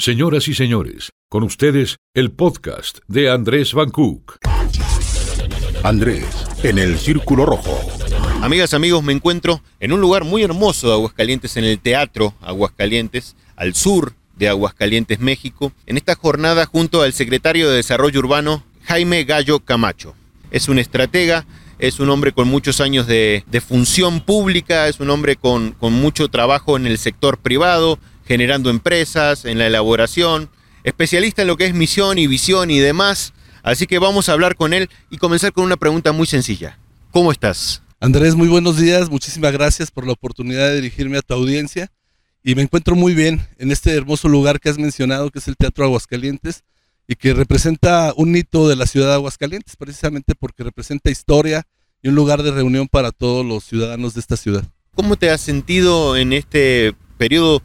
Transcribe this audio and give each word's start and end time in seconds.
Señoras 0.00 0.48
y 0.48 0.54
señores, 0.54 1.10
con 1.28 1.42
ustedes 1.42 1.98
el 2.14 2.30
podcast 2.30 3.00
de 3.06 3.30
Andrés 3.30 3.74
Van 3.74 3.90
Cook. 3.90 4.38
Andrés, 5.82 6.24
en 6.62 6.78
el 6.78 6.98
Círculo 6.98 7.44
Rojo. 7.44 7.78
Amigas, 8.40 8.72
amigos, 8.72 9.04
me 9.04 9.12
encuentro 9.12 9.60
en 9.78 9.92
un 9.92 10.00
lugar 10.00 10.24
muy 10.24 10.42
hermoso 10.42 10.88
de 10.88 10.94
Aguascalientes, 10.94 11.58
en 11.58 11.64
el 11.64 11.78
Teatro 11.80 12.32
Aguascalientes, 12.40 13.36
al 13.56 13.74
sur 13.74 14.14
de 14.38 14.48
Aguascalientes, 14.48 15.20
México, 15.20 15.70
en 15.84 15.98
esta 15.98 16.14
jornada 16.14 16.64
junto 16.64 17.02
al 17.02 17.12
secretario 17.12 17.68
de 17.68 17.76
Desarrollo 17.76 18.20
Urbano, 18.20 18.64
Jaime 18.84 19.24
Gallo 19.24 19.60
Camacho. 19.60 20.14
Es 20.50 20.70
un 20.70 20.78
estratega, 20.78 21.44
es 21.78 22.00
un 22.00 22.08
hombre 22.08 22.32
con 22.32 22.48
muchos 22.48 22.80
años 22.80 23.06
de, 23.06 23.44
función 23.68 24.22
pública, 24.22 24.88
es 24.88 24.98
un 24.98 25.10
hombre 25.10 25.36
con, 25.36 25.72
con 25.72 25.92
mucho 25.92 26.28
trabajo 26.28 26.78
en 26.78 26.86
el 26.86 26.96
sector 26.96 27.36
privado, 27.36 27.98
generando 28.30 28.70
empresas, 28.70 29.44
en 29.44 29.58
la 29.58 29.66
elaboración, 29.66 30.50
especialista 30.84 31.42
en 31.42 31.48
lo 31.48 31.56
que 31.56 31.66
es 31.66 31.74
misión 31.74 32.16
y 32.16 32.28
visión 32.28 32.70
y 32.70 32.78
demás. 32.78 33.32
Así 33.64 33.88
que 33.88 33.98
vamos 33.98 34.28
a 34.28 34.34
hablar 34.34 34.54
con 34.54 34.72
él 34.72 34.88
y 35.10 35.16
comenzar 35.16 35.52
con 35.52 35.64
una 35.64 35.76
pregunta 35.76 36.12
muy 36.12 36.28
sencilla. 36.28 36.78
¿Cómo 37.10 37.32
estás? 37.32 37.82
Andrés, 37.98 38.36
muy 38.36 38.46
buenos 38.46 38.76
días. 38.76 39.10
Muchísimas 39.10 39.50
gracias 39.50 39.90
por 39.90 40.06
la 40.06 40.12
oportunidad 40.12 40.68
de 40.68 40.76
dirigirme 40.76 41.18
a 41.18 41.22
tu 41.22 41.34
audiencia 41.34 41.90
y 42.44 42.54
me 42.54 42.62
encuentro 42.62 42.94
muy 42.94 43.14
bien 43.14 43.44
en 43.58 43.72
este 43.72 43.96
hermoso 43.96 44.28
lugar 44.28 44.60
que 44.60 44.68
has 44.68 44.78
mencionado, 44.78 45.30
que 45.30 45.40
es 45.40 45.48
el 45.48 45.56
Teatro 45.56 45.84
Aguascalientes, 45.84 46.62
y 47.08 47.16
que 47.16 47.34
representa 47.34 48.14
un 48.16 48.36
hito 48.36 48.68
de 48.68 48.76
la 48.76 48.86
ciudad 48.86 49.08
de 49.08 49.14
Aguascalientes, 49.14 49.74
precisamente 49.74 50.36
porque 50.36 50.62
representa 50.62 51.10
historia 51.10 51.64
y 52.00 52.10
un 52.10 52.14
lugar 52.14 52.44
de 52.44 52.52
reunión 52.52 52.86
para 52.86 53.10
todos 53.10 53.44
los 53.44 53.64
ciudadanos 53.64 54.14
de 54.14 54.20
esta 54.20 54.36
ciudad. 54.36 54.62
¿Cómo 54.94 55.16
te 55.16 55.30
has 55.30 55.40
sentido 55.40 56.16
en 56.16 56.32
este 56.32 56.94
periodo 57.18 57.60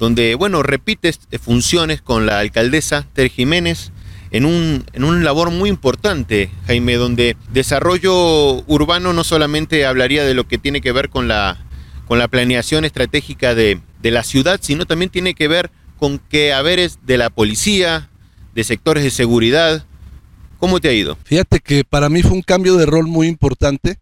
donde, 0.00 0.34
bueno, 0.34 0.64
repites 0.64 1.20
funciones 1.40 2.02
con 2.02 2.26
la 2.26 2.40
alcaldesa 2.40 3.06
Ter 3.12 3.30
Jiménez? 3.30 3.92
en 4.32 4.44
un, 4.44 4.84
en 4.92 5.04
un 5.04 5.24
labor 5.24 5.50
muy 5.50 5.68
importante, 5.68 6.50
Jaime, 6.66 6.94
donde 6.94 7.36
desarrollo 7.52 8.62
urbano 8.66 9.12
no 9.12 9.24
solamente 9.24 9.86
hablaría 9.86 10.24
de 10.24 10.34
lo 10.34 10.46
que 10.46 10.58
tiene 10.58 10.80
que 10.80 10.92
ver 10.92 11.08
con 11.08 11.26
la, 11.26 11.58
con 12.06 12.18
la 12.18 12.28
planeación 12.28 12.84
estratégica 12.84 13.54
de, 13.54 13.80
de 14.00 14.10
la 14.10 14.22
ciudad, 14.22 14.60
sino 14.62 14.86
también 14.86 15.10
tiene 15.10 15.34
que 15.34 15.48
ver 15.48 15.70
con 15.98 16.18
que 16.18 16.52
haberes 16.52 17.00
de 17.04 17.18
la 17.18 17.30
policía, 17.30 18.08
de 18.54 18.64
sectores 18.64 19.04
de 19.04 19.10
seguridad. 19.10 19.84
¿Cómo 20.58 20.80
te 20.80 20.88
ha 20.88 20.92
ido? 20.92 21.18
Fíjate 21.24 21.60
que 21.60 21.84
para 21.84 22.08
mí 22.08 22.22
fue 22.22 22.32
un 22.32 22.42
cambio 22.42 22.76
de 22.76 22.86
rol 22.86 23.06
muy 23.06 23.26
importante. 23.26 23.98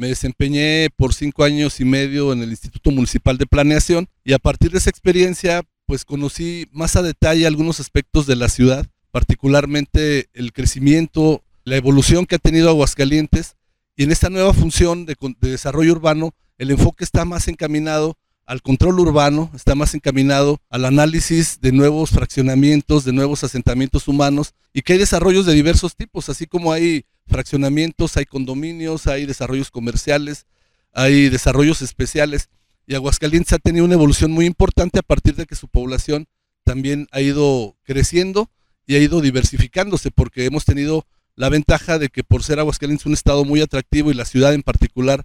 Me 0.00 0.08
desempeñé 0.08 0.88
por 0.96 1.12
cinco 1.12 1.44
años 1.44 1.78
y 1.78 1.84
medio 1.84 2.32
en 2.32 2.42
el 2.42 2.48
Instituto 2.48 2.90
Municipal 2.90 3.36
de 3.36 3.44
Planeación 3.44 4.08
y 4.24 4.32
a 4.32 4.38
partir 4.38 4.70
de 4.70 4.78
esa 4.78 4.88
experiencia 4.88 5.62
pues 5.84 6.06
conocí 6.06 6.66
más 6.72 6.96
a 6.96 7.02
detalle 7.02 7.46
algunos 7.46 7.80
aspectos 7.80 8.26
de 8.26 8.34
la 8.34 8.48
ciudad, 8.48 8.86
particularmente 9.10 10.30
el 10.32 10.54
crecimiento, 10.54 11.44
la 11.64 11.76
evolución 11.76 12.24
que 12.24 12.36
ha 12.36 12.38
tenido 12.38 12.70
Aguascalientes 12.70 13.56
y 13.94 14.04
en 14.04 14.10
esta 14.10 14.30
nueva 14.30 14.54
función 14.54 15.04
de, 15.04 15.16
de 15.38 15.50
desarrollo 15.50 15.92
urbano 15.92 16.32
el 16.56 16.70
enfoque 16.70 17.04
está 17.04 17.26
más 17.26 17.46
encaminado 17.48 18.16
al 18.46 18.62
control 18.62 19.00
urbano, 19.00 19.50
está 19.54 19.74
más 19.74 19.94
encaminado 19.94 20.62
al 20.70 20.86
análisis 20.86 21.60
de 21.60 21.72
nuevos 21.72 22.08
fraccionamientos, 22.08 23.04
de 23.04 23.12
nuevos 23.12 23.44
asentamientos 23.44 24.08
humanos 24.08 24.54
y 24.72 24.80
que 24.80 24.94
hay 24.94 24.98
desarrollos 24.98 25.44
de 25.44 25.52
diversos 25.52 25.94
tipos, 25.94 26.30
así 26.30 26.46
como 26.46 26.72
hay 26.72 27.04
fraccionamientos, 27.30 28.16
hay 28.16 28.26
condominios, 28.26 29.06
hay 29.06 29.24
desarrollos 29.24 29.70
comerciales, 29.70 30.46
hay 30.92 31.28
desarrollos 31.28 31.80
especiales 31.82 32.50
y 32.86 32.94
Aguascalientes 32.94 33.52
ha 33.52 33.58
tenido 33.58 33.84
una 33.84 33.94
evolución 33.94 34.32
muy 34.32 34.46
importante 34.46 34.98
a 34.98 35.02
partir 35.02 35.36
de 35.36 35.46
que 35.46 35.54
su 35.54 35.68
población 35.68 36.26
también 36.64 37.06
ha 37.12 37.20
ido 37.20 37.76
creciendo 37.84 38.50
y 38.86 38.96
ha 38.96 38.98
ido 38.98 39.20
diversificándose 39.20 40.10
porque 40.10 40.44
hemos 40.44 40.64
tenido 40.64 41.06
la 41.36 41.48
ventaja 41.48 41.98
de 41.98 42.08
que 42.08 42.24
por 42.24 42.42
ser 42.42 42.58
Aguascalientes 42.58 43.06
un 43.06 43.14
estado 43.14 43.44
muy 43.44 43.60
atractivo 43.60 44.10
y 44.10 44.14
la 44.14 44.24
ciudad 44.24 44.52
en 44.52 44.62
particular 44.62 45.24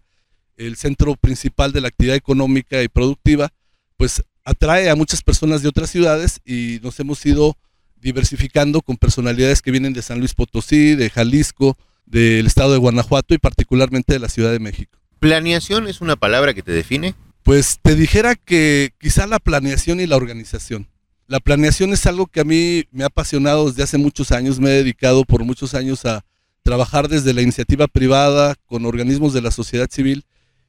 el 0.58 0.75
centro 0.78 1.16
principal 1.16 1.72
de 1.72 1.81
la 1.81 1.90
actividad 1.90 2.16
económica 2.16 2.81
y 2.81 2.88
productiva, 2.88 3.52
pues 3.97 4.24
atrae 4.44 4.90
a 4.90 4.96
muchas 4.96 5.22
personas 5.22 5.62
de 5.62 5.69
otras 5.69 5.90
ciudades 5.90 6.40
y 6.46 6.79
nos 6.81 7.00
hemos 7.00 7.25
ido 7.25 7.58
diversificando 7.96 8.81
con 8.81 8.97
personalidades 8.97 9.62
que 9.62 9.72
vienen 9.72 9.94
de 9.94 10.02
San 10.02 10.19
Luis 10.19 10.35
Potosí, 10.35 10.96
de 10.96 11.09
Jalisco, 11.09 11.78
del 12.05 12.45
estado 12.45 12.73
de 12.73 12.77
Guanajuato 12.77 13.33
y 13.33 13.38
particularmente 13.38 14.13
de 14.13 14.19
la 14.19 14.29
Ciudad 14.29 14.51
de 14.51 14.59
México. 14.59 14.97
¿Planeación 15.19 15.88
es 15.88 16.01
una 16.01 16.16
palabra 16.16 16.53
que 16.53 16.63
te 16.63 16.71
define? 16.71 17.16
Pues 17.43 17.79
te 17.81 17.95
dijera 17.95 18.35
que 18.35 18.93
quizá 18.99 19.27
la 19.27 19.39
planeación 19.39 19.99
y 19.99 20.07
la 20.07 20.16
organización. 20.16 20.88
La 21.27 21.39
planeación 21.39 21.93
es 21.93 22.05
algo 22.05 22.27
que 22.27 22.41
a 22.41 22.43
mí 22.43 22.85
me 22.91 23.03
ha 23.03 23.07
apasionado 23.07 23.67
desde 23.67 23.83
hace 23.83 23.97
muchos 23.97 24.31
años, 24.31 24.59
me 24.59 24.69
he 24.69 24.73
dedicado 24.73 25.25
por 25.25 25.43
muchos 25.43 25.73
años 25.73 26.05
a 26.05 26.23
trabajar 26.61 27.07
desde 27.07 27.33
la 27.33 27.41
iniciativa 27.41 27.88
privada 27.88 28.55
con 28.66 28.85
organismos 28.85 29.33
de 29.33 29.41
la 29.41 29.51
sociedad 29.51 29.87
civil 29.89 30.25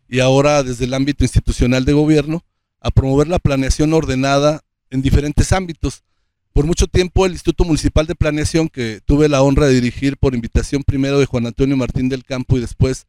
y 0.08 0.20
ahora 0.20 0.62
desde 0.62 0.84
el 0.84 0.94
ámbito 0.94 1.24
institucional 1.24 1.84
de 1.84 1.92
gobierno 1.92 2.44
a 2.80 2.90
promover 2.90 3.28
la 3.28 3.38
planeación 3.38 3.92
ordenada 3.92 4.62
en 4.90 5.02
diferentes 5.02 5.52
ámbitos. 5.52 6.04
Por 6.56 6.64
mucho 6.64 6.86
tiempo 6.86 7.26
el 7.26 7.32
Instituto 7.32 7.64
Municipal 7.64 8.06
de 8.06 8.14
Planeación, 8.14 8.70
que 8.70 9.02
tuve 9.04 9.28
la 9.28 9.42
honra 9.42 9.66
de 9.66 9.74
dirigir 9.74 10.16
por 10.16 10.34
invitación 10.34 10.84
primero 10.84 11.18
de 11.18 11.26
Juan 11.26 11.46
Antonio 11.46 11.76
Martín 11.76 12.08
del 12.08 12.24
Campo 12.24 12.56
y 12.56 12.62
después 12.62 13.06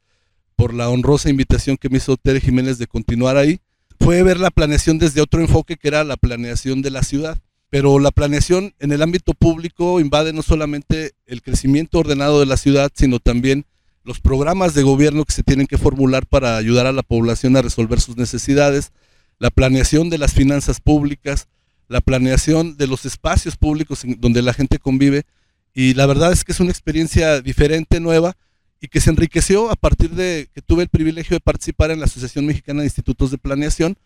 por 0.57 0.73
la 0.73 0.89
honrosa 0.89 1.29
invitación 1.29 1.77
que 1.77 1.87
me 1.87 1.95
hizo 1.95 2.17
Tere 2.17 2.41
Jiménez 2.41 2.77
de 2.77 2.87
continuar 2.87 3.37
ahí, 3.37 3.61
fue 4.01 4.21
ver 4.21 4.37
la 4.37 4.51
planeación 4.51 4.99
desde 4.99 5.21
otro 5.21 5.39
enfoque 5.39 5.77
que 5.77 5.87
era 5.87 6.03
la 6.03 6.17
planeación 6.17 6.81
de 6.81 6.91
la 6.91 7.03
ciudad. 7.03 7.39
Pero 7.69 7.99
la 7.99 8.11
planeación 8.11 8.73
en 8.79 8.91
el 8.91 9.01
ámbito 9.01 9.33
público 9.33 10.01
invade 10.01 10.33
no 10.33 10.41
solamente 10.41 11.13
el 11.25 11.41
crecimiento 11.41 11.99
ordenado 11.99 12.41
de 12.41 12.47
la 12.47 12.57
ciudad, 12.57 12.91
sino 12.95 13.19
también 13.19 13.63
los 14.03 14.19
programas 14.19 14.73
de 14.73 14.83
gobierno 14.83 15.23
que 15.23 15.31
se 15.31 15.43
tienen 15.43 15.67
que 15.67 15.77
formular 15.77 16.25
para 16.25 16.57
ayudar 16.57 16.85
a 16.85 16.91
la 16.91 17.01
población 17.01 17.55
a 17.55 17.61
resolver 17.61 18.01
sus 18.01 18.17
necesidades, 18.17 18.91
la 19.39 19.51
planeación 19.51 20.09
de 20.09 20.17
las 20.17 20.33
finanzas 20.33 20.81
públicas, 20.81 21.47
la 21.87 22.01
planeación 22.01 22.77
de 22.77 22.87
los 22.87 23.05
espacios 23.05 23.55
públicos 23.55 24.03
donde 24.17 24.41
la 24.41 24.53
gente 24.53 24.79
convive. 24.79 25.23
Y 25.73 25.93
la 25.93 26.05
verdad 26.05 26.31
es 26.31 26.43
que 26.43 26.51
es 26.51 26.59
una 26.59 26.71
experiencia 26.71 27.41
diferente, 27.41 27.99
nueva, 27.99 28.35
y 28.81 28.87
que 28.87 29.01
se 29.01 29.09
enriqueció 29.09 29.71
a 29.71 29.75
partir 29.75 30.11
de 30.11 30.49
que 30.53 30.61
tuve 30.61 30.83
el 30.83 30.89
privilegio 30.89 31.35
de 31.35 31.41
participar 31.41 31.91
en 31.91 31.99
la 31.99 32.05
Asociación 32.05 32.45
Mexicana 32.45 32.81
de 32.81 32.87
Institutos 32.87 33.31
de 33.31 33.37
Planeación, 33.37 33.97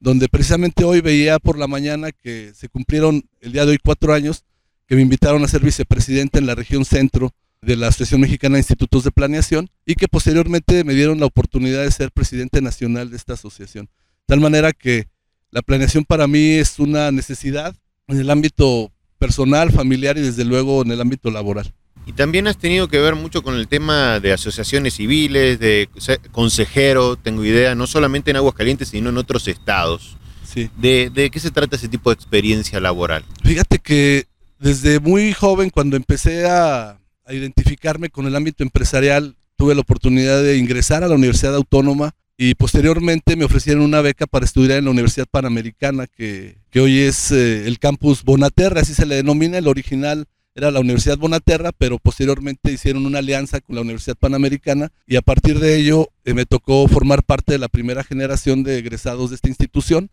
donde 0.00 0.28
precisamente 0.28 0.84
hoy 0.84 1.00
veía 1.00 1.38
por 1.38 1.58
la 1.58 1.66
mañana 1.66 2.12
que 2.12 2.52
se 2.54 2.68
cumplieron 2.68 3.24
el 3.40 3.52
día 3.52 3.64
de 3.64 3.72
hoy 3.72 3.78
cuatro 3.82 4.12
años, 4.12 4.44
que 4.86 4.96
me 4.96 5.02
invitaron 5.02 5.42
a 5.42 5.48
ser 5.48 5.62
vicepresidente 5.62 6.38
en 6.38 6.46
la 6.46 6.54
región 6.54 6.84
centro 6.84 7.32
de 7.62 7.76
la 7.76 7.88
Asociación 7.88 8.20
Mexicana 8.20 8.54
de 8.54 8.60
Institutos 8.60 9.04
de 9.04 9.10
Planeación 9.10 9.68
y 9.84 9.94
que 9.94 10.08
posteriormente 10.08 10.84
me 10.84 10.94
dieron 10.94 11.18
la 11.18 11.26
oportunidad 11.26 11.82
de 11.82 11.90
ser 11.90 12.12
presidente 12.12 12.60
nacional 12.60 13.10
de 13.10 13.16
esta 13.16 13.34
asociación. 13.34 13.86
De 13.86 14.34
tal 14.34 14.40
manera 14.40 14.72
que 14.72 15.08
la 15.56 15.62
planeación 15.62 16.04
para 16.04 16.26
mí 16.26 16.50
es 16.50 16.78
una 16.78 17.10
necesidad 17.10 17.74
en 18.08 18.20
el 18.20 18.28
ámbito 18.28 18.92
personal, 19.18 19.72
familiar 19.72 20.18
y 20.18 20.20
desde 20.20 20.44
luego 20.44 20.82
en 20.82 20.90
el 20.90 21.00
ámbito 21.00 21.30
laboral. 21.30 21.72
Y 22.04 22.12
también 22.12 22.46
has 22.46 22.58
tenido 22.58 22.88
que 22.88 23.00
ver 23.00 23.14
mucho 23.14 23.42
con 23.42 23.54
el 23.54 23.66
tema 23.66 24.20
de 24.20 24.34
asociaciones 24.34 24.92
civiles, 24.96 25.58
de 25.58 25.88
consejero, 26.30 27.16
tengo 27.16 27.42
idea, 27.42 27.74
no 27.74 27.86
solamente 27.86 28.30
en 28.30 28.36
Aguascalientes, 28.36 28.88
sino 28.88 29.08
en 29.08 29.16
otros 29.16 29.48
estados. 29.48 30.18
Sí. 30.44 30.68
¿De, 30.76 31.08
de 31.08 31.30
qué 31.30 31.40
se 31.40 31.50
trata 31.50 31.76
ese 31.76 31.88
tipo 31.88 32.10
de 32.10 32.14
experiencia 32.16 32.78
laboral? 32.78 33.24
Fíjate 33.42 33.78
que 33.78 34.26
desde 34.58 35.00
muy 35.00 35.32
joven, 35.32 35.70
cuando 35.70 35.96
empecé 35.96 36.44
a, 36.44 36.98
a 37.24 37.32
identificarme 37.32 38.10
con 38.10 38.26
el 38.26 38.36
ámbito 38.36 38.62
empresarial, 38.62 39.36
tuve 39.56 39.74
la 39.74 39.80
oportunidad 39.80 40.42
de 40.42 40.58
ingresar 40.58 41.02
a 41.02 41.08
la 41.08 41.14
Universidad 41.14 41.54
Autónoma 41.54 42.14
y 42.38 42.54
posteriormente 42.54 43.36
me 43.36 43.44
ofrecieron 43.44 43.82
una 43.82 44.02
beca 44.02 44.26
para 44.26 44.44
estudiar 44.44 44.78
en 44.78 44.84
la 44.84 44.90
Universidad 44.90 45.26
Panamericana, 45.30 46.06
que, 46.06 46.58
que 46.70 46.80
hoy 46.80 47.00
es 47.00 47.32
eh, 47.32 47.66
el 47.66 47.78
campus 47.78 48.24
Bonaterra, 48.24 48.82
así 48.82 48.94
se 48.94 49.06
le 49.06 49.16
denomina, 49.16 49.58
el 49.58 49.68
original 49.68 50.26
era 50.54 50.70
la 50.70 50.80
Universidad 50.80 51.18
Bonaterra, 51.18 51.72
pero 51.72 51.98
posteriormente 51.98 52.72
hicieron 52.72 53.04
una 53.04 53.18
alianza 53.18 53.60
con 53.60 53.74
la 53.74 53.82
Universidad 53.82 54.16
Panamericana 54.16 54.90
y 55.06 55.16
a 55.16 55.22
partir 55.22 55.60
de 55.60 55.76
ello 55.76 56.08
eh, 56.24 56.34
me 56.34 56.46
tocó 56.46 56.86
formar 56.88 57.22
parte 57.22 57.52
de 57.52 57.58
la 57.58 57.68
primera 57.68 58.02
generación 58.02 58.62
de 58.62 58.78
egresados 58.78 59.30
de 59.30 59.36
esta 59.36 59.48
institución. 59.48 60.10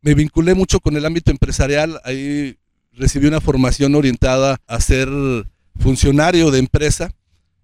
Me 0.00 0.14
vinculé 0.14 0.54
mucho 0.54 0.80
con 0.80 0.96
el 0.96 1.06
ámbito 1.06 1.30
empresarial, 1.30 2.00
ahí 2.04 2.56
recibí 2.92 3.26
una 3.26 3.40
formación 3.40 3.94
orientada 3.94 4.60
a 4.66 4.80
ser 4.80 5.08
funcionario 5.76 6.50
de 6.50 6.58
empresa, 6.58 7.12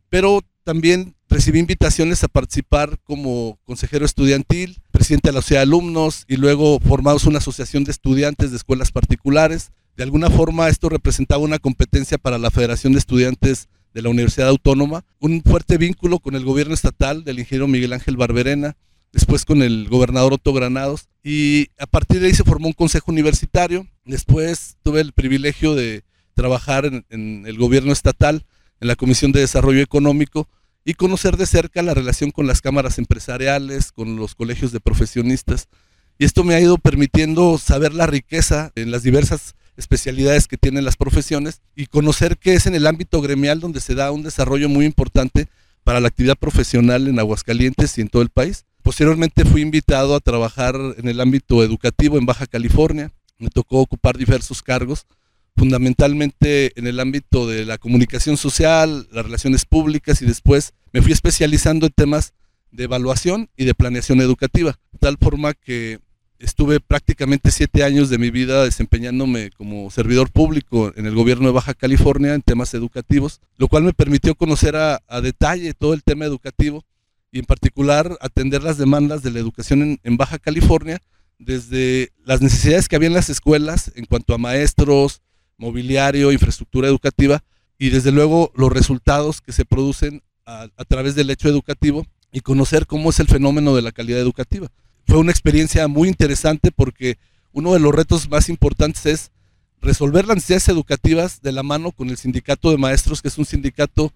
pero 0.09 0.41
también 0.65 1.15
recibí 1.31 1.59
invitaciones 1.59 2.23
a 2.25 2.29
participar 2.29 2.99
como 3.05 3.59
consejero 3.65 4.05
estudiantil, 4.05 4.83
presidente 4.91 5.31
de 5.31 5.35
la 5.35 5.41
sociedad 5.41 5.61
de 5.61 5.69
alumnos 5.69 6.25
y 6.29 6.37
luego 6.37 6.79
formamos 6.81 7.25
una 7.25 7.39
asociación 7.39 7.85
de 7.85 7.93
estudiantes 7.93 8.51
de 8.51 8.57
escuelas 8.57 8.93
particulares. 8.93 9.71
De 9.97 10.03
alguna 10.03 10.29
forma 10.29 10.69
esto 10.69 10.89
representaba 10.89 11.43
una 11.43 11.59
competencia 11.59 12.19
para 12.19 12.39
la 12.39 12.51
Federación 12.51 12.93
de 12.93 12.99
Estudiantes 12.99 13.69
de 13.95 14.03
la 14.03 14.09
Universidad 14.09 14.49
Autónoma, 14.49 15.05
un 15.19 15.43
fuerte 15.43 15.79
vínculo 15.79 16.19
con 16.19 16.35
el 16.35 16.45
gobierno 16.45 16.75
estatal 16.75 17.25
del 17.25 17.39
ingeniero 17.39 17.69
Miguel 17.69 17.93
Ángel 17.93 18.17
Barberena, 18.17 18.77
después 19.13 19.45
con 19.45 19.63
el 19.63 19.89
gobernador 19.89 20.35
Otto 20.35 20.53
Granados 20.53 21.09
y 21.25 21.69
a 21.79 21.87
partir 21.87 22.21
de 22.21 22.29
ahí 22.29 22.35
se 22.35 22.45
formó 22.45 22.69
un 22.69 22.73
consejo 22.73 23.11
universitario 23.11 23.87
Después 24.11 24.77
tuve 24.83 25.01
el 25.03 25.13
privilegio 25.13 25.77
de 25.77 26.03
trabajar 26.35 26.85
en, 26.85 27.05
en, 27.11 27.45
el 27.47 27.57
gobierno 27.57 27.93
estatal, 27.93 28.45
en 28.81 28.89
la 28.89 28.97
Comisión 28.97 29.31
de 29.31 29.41
Desarrollo 29.41 29.83
Económico 29.83 30.49
y 30.85 30.95
conocer 30.95 31.37
de 31.37 31.47
cerca 31.47 31.83
la 31.83 31.95
relación 31.95 32.31
con 32.31 32.47
las 32.47 32.61
cámaras 32.61 32.99
empresariales, 32.99 33.93
con 33.93 34.17
los 34.17 34.35
colegios 34.35 34.73
de 34.73 34.81
profesionistas. 34.81 35.69
Y 36.19 36.25
esto 36.25 36.45
me 36.45 36.55
ha 36.55 36.61
ido 36.61 36.79
permitiendo 36.79 37.59
saber 37.59 37.95
la 37.95 38.07
riqueza 38.07 38.73
en 38.75 38.91
las 38.91 39.03
diversas 39.03 39.55
especialidades 39.77 40.47
que 40.47 40.59
tienen 40.59 40.85
las 40.85 40.97
profesiones 40.97 41.63
y 41.75 41.87
conocer 41.87 42.37
que 42.37 42.55
es 42.55 42.67
en 42.67 42.75
el 42.75 42.87
ámbito 42.87 43.21
gremial 43.21 43.61
donde 43.61 43.81
se 43.81 43.95
da 43.95 44.13
un 44.13 44.23
desarrollo 44.23 44.69
muy 44.69 44.85
importante 44.85 45.49
para 45.85 46.01
la 46.01 46.09
actividad 46.09 46.37
profesional 46.37 47.09
en 47.09 47.19
Aguascalientes 47.19 47.97
y 47.97 48.03
en 48.03 48.09
todo 48.09 48.23
el 48.23 48.29
país. 48.29 48.67
Posteriormente 48.83 49.45
fui 49.45 49.63
invitado 49.63 50.15
a 50.15 50.21
trabajar 50.21 50.75
en 50.97 51.09
el 51.09 51.21
ámbito 51.21 51.63
educativo 51.63 52.19
en 52.19 52.27
Baja 52.27 52.47
California. 52.47 53.13
Me 53.39 53.49
tocó 53.49 53.81
ocupar 53.81 54.17
diversos 54.17 54.63
cargos, 54.63 55.07
fundamentalmente 55.57 56.79
en 56.79 56.87
el 56.87 57.01
ámbito 57.01 57.47
de 57.47 57.65
la 57.65 57.79
comunicación 57.79 58.37
social, 58.37 59.09
las 59.13 59.25
relaciones 59.25 59.65
públicas 59.65 60.23
y 60.23 60.27
después 60.27 60.73
me 60.93 61.03
fui 61.03 61.13
especializando 61.13 61.87
en 61.87 61.93
temas 61.93 62.35
de 62.71 62.85
evaluación 62.85 63.51
y 63.57 63.65
de 63.65 63.75
planeación 63.75 64.21
educativa, 64.21 64.79
tal 65.01 65.17
forma 65.19 65.55
que 65.55 65.99
estuve 66.39 66.81
prácticamente 66.81 67.51
siete 67.51 67.85
años 67.85 68.09
de 68.09 68.19
mi 68.19 68.31
vida 68.31 68.65
desempeñándome 68.65 69.51
como 69.51 69.91
servidor 69.91 70.31
público 70.31 70.93
en 70.97 71.07
el 71.07 71.15
gobierno 71.15 71.47
de 71.47 71.53
Baja 71.53 71.75
California 71.75 72.35
en 72.35 72.43
temas 72.43 72.73
educativos, 72.73 73.41
lo 73.59 73.69
cual 73.69 73.83
me 73.83 73.93
permitió 73.93 74.35
conocer 74.35 74.75
a, 74.77 75.03
a 75.07 75.21
detalle 75.21 75.75
todo 75.75 75.93
el 75.93 76.03
tema 76.03 76.25
educativo 76.25 76.85
y 77.31 77.41
en 77.41 77.45
particular 77.45 78.17
atender 78.21 78.63
las 78.63 78.79
demandas 78.79 79.23
de 79.23 79.31
la 79.31 79.39
educación 79.39 79.83
en, 79.83 80.01
en, 80.03 80.17
Baja 80.17 80.39
California, 80.39 80.99
desde 81.39 82.13
las 82.25 82.41
necesidades 82.41 82.89
que 82.89 82.97
había 82.97 83.09
en 83.09 83.15
las 83.15 83.31
escuelas 83.31 83.93
en 83.95 84.07
cuanto 84.07 84.35
a 84.35 84.39
maestros, 84.39 85.21
mobiliario, 85.61 86.33
infraestructura 86.33 86.89
educativa 86.89 87.45
y 87.79 87.91
desde 87.91 88.11
luego 88.11 88.51
los 88.57 88.73
resultados 88.73 89.41
que 89.41 89.53
se 89.53 89.65
producen 89.65 90.23
a, 90.47 90.69
través 90.89 91.15
del 91.15 91.31
hecho 91.31 91.49
educativo 91.49 92.05
y 92.33 92.41
conocer 92.41 92.87
cómo 92.87 93.11
es 93.11 93.21
el 93.21 93.29
fenómeno 93.29 93.77
de 93.77 93.83
la 93.83 93.93
calidad 93.93 94.19
educativa 94.21 94.69
fue 95.07 95.19
una 95.19 95.33
experiencia 95.33 95.89
muy 95.89 96.09
interesante 96.09 96.71
porque 96.71 97.19
uno 97.53 97.73
de 97.75 97.81
los 97.81 97.95
retos 97.95 98.29
más 98.31 98.49
importantes 98.49 99.07
es 99.07 99.31
resolver 99.81 100.27
las 100.27 100.37
necesidades 100.37 100.69
educativas 100.69 101.43
de 101.43 101.53
la 101.53 101.63
mano 101.63 101.91
con 101.91 102.11
el 102.11 102.17
sindicato 102.17 102.71
de 102.71 102.77
maestros, 102.77 103.21
que 103.21 103.29
es 103.29 103.37
un 103.37 103.45
sindicato 103.45 104.13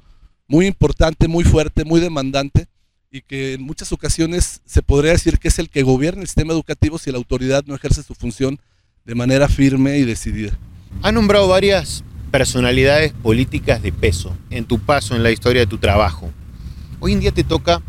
muy 0.47 0.67
importante, 0.67 1.27
muy 1.27 1.43
fuerte, 1.43 1.85
muy 1.85 2.01
demandante 2.01 2.69
y 3.11 3.23
que 3.23 3.55
en 3.55 3.63
muchas 3.63 3.93
ocasiones 3.93 4.61
se 4.65 4.83
podría 4.83 5.13
decir 5.13 5.39
que 5.39 5.49
es 5.49 5.59
el 5.59 5.69
que 5.69 5.83
gobierna 5.83 6.23
el 6.23 6.29
sistema 6.29 6.53
educativo 6.53 6.99
si 6.99 7.11
la 7.11 7.19
autoridad 7.19 7.65
no 7.67 7.75
ejerce 7.75 8.03
su 8.03 8.15
función 8.15 8.61
de 9.05 9.15
manera 9.15 9.49
firme 9.49 9.99
y 9.99 10.05
decidida. 10.05 10.57
Ha 11.03 11.13
nombrado 11.13 11.49
varias 11.49 12.03
personalidades 12.31 13.13
políticas 13.13 13.83
de 13.83 13.93
peso 13.93 14.37
en 14.51 14.65
tu 14.65 14.79
paso 14.79 15.15
en 15.15 15.23
la 15.23 15.31
historia 15.31 15.61
de 15.61 15.67
tu 15.67 15.79
trabajo. 15.79 16.31
Hoy 17.01 17.13
en 17.13 17.21
día 17.21 17.33
te 17.33 17.45
toca 17.45 17.83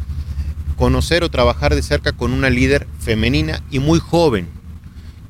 conocer 0.75 1.23
o 1.23 1.29
trabajar 1.29 1.73
de 1.73 1.81
cerca 1.81 2.11
con 2.11 2.33
una 2.33 2.49
líder 2.49 2.87
femenina 2.99 3.61
y 3.71 3.79
muy 3.79 3.99
joven. 3.99 4.49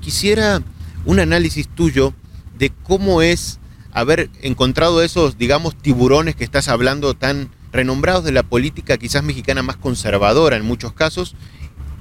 Quisiera 0.01 0.61
un 1.05 1.19
análisis 1.19 1.67
tuyo 1.67 2.13
de 2.57 2.71
cómo 2.83 3.21
es 3.21 3.59
haber 3.91 4.29
encontrado 4.41 5.01
esos, 5.03 5.37
digamos, 5.37 5.75
tiburones 5.75 6.35
que 6.35 6.43
estás 6.43 6.67
hablando 6.67 7.13
tan 7.13 7.49
renombrados 7.71 8.23
de 8.23 8.31
la 8.31 8.43
política 8.43 8.97
quizás 8.97 9.23
mexicana 9.23 9.61
más 9.61 9.77
conservadora 9.77 10.57
en 10.57 10.65
muchos 10.65 10.93
casos 10.93 11.35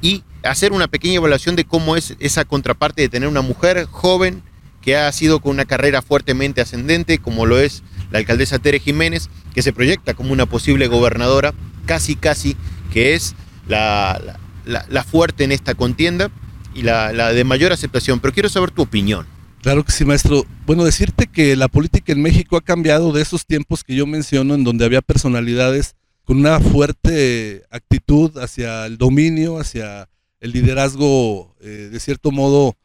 y 0.00 0.22
hacer 0.42 0.72
una 0.72 0.88
pequeña 0.88 1.16
evaluación 1.16 1.56
de 1.56 1.64
cómo 1.64 1.96
es 1.96 2.16
esa 2.18 2.44
contraparte 2.44 3.02
de 3.02 3.08
tener 3.08 3.28
una 3.28 3.42
mujer 3.42 3.86
joven 3.86 4.42
que 4.84 4.96
ha 4.96 5.10
sido 5.12 5.40
con 5.40 5.52
una 5.52 5.64
carrera 5.64 6.02
fuertemente 6.02 6.60
ascendente, 6.60 7.18
como 7.18 7.46
lo 7.46 7.58
es 7.58 7.82
la 8.10 8.18
alcaldesa 8.18 8.58
Tere 8.58 8.78
Jiménez, 8.78 9.30
que 9.54 9.62
se 9.62 9.72
proyecta 9.72 10.12
como 10.14 10.32
una 10.32 10.46
posible 10.46 10.88
gobernadora, 10.88 11.54
casi 11.86 12.16
casi 12.16 12.56
que 12.92 13.14
es 13.14 13.34
la, 13.66 14.38
la, 14.66 15.04
fuerte 15.04 15.44
en 15.44 15.52
esta 15.52 15.74
contienda 15.74 16.30
y 16.74 16.82
la, 16.82 17.12
la, 17.12 17.32
de 17.32 17.44
mayor 17.44 17.72
aceptación. 17.72 18.20
Pero 18.20 18.34
quiero 18.34 18.48
saber 18.50 18.70
tu 18.70 18.82
opinión. 18.82 19.26
Claro 19.62 19.84
que 19.84 19.92
sí, 19.92 20.04
maestro. 20.04 20.44
Bueno, 20.66 20.84
decirte 20.84 21.26
que 21.26 21.56
la 21.56 21.68
política 21.68 22.12
en 22.12 22.20
México 22.20 22.58
ha 22.58 22.60
cambiado 22.60 23.12
de 23.12 23.22
esos 23.22 23.46
tiempos 23.46 23.84
que 23.84 23.94
yo 23.94 24.06
menciono, 24.06 24.54
en 24.54 24.64
donde 24.64 24.84
había 24.84 25.00
personalidades 25.00 25.96
con 26.24 26.38
una 26.38 26.60
fuerte 26.60 27.64
actitud 27.70 28.36
hacia 28.36 28.84
el 28.84 28.98
dominio, 28.98 29.58
hacia 29.58 30.10
el 30.40 30.52
liderazgo, 30.52 31.56
eh, 31.60 31.88
de 31.90 32.00
cierto 32.00 32.30
modo, 32.30 32.76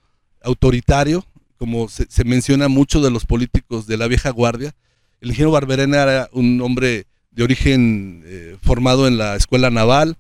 autoritario, 0.41 1.25
como 1.59 1.89
se, 1.89 2.07
menciona 2.23 2.69
mucho 2.69 3.01
de 3.01 3.11
los 3.11 3.25
políticos 3.25 3.85
de 3.85 3.97
la 3.97 4.07
vieja 4.07 4.29
guardia. 4.31 4.73
El 5.19 5.29
ingeniero 5.29 5.51
Barberena 5.51 6.01
era 6.01 6.29
un 6.31 6.59
hombre 6.61 7.05
de 7.31 7.43
origen 7.43 8.23
eh, 8.25 8.57
formado 8.61 9.07
en 9.07 9.17
la 9.17 9.35
escuela 9.35 9.69
naval, 9.69 10.17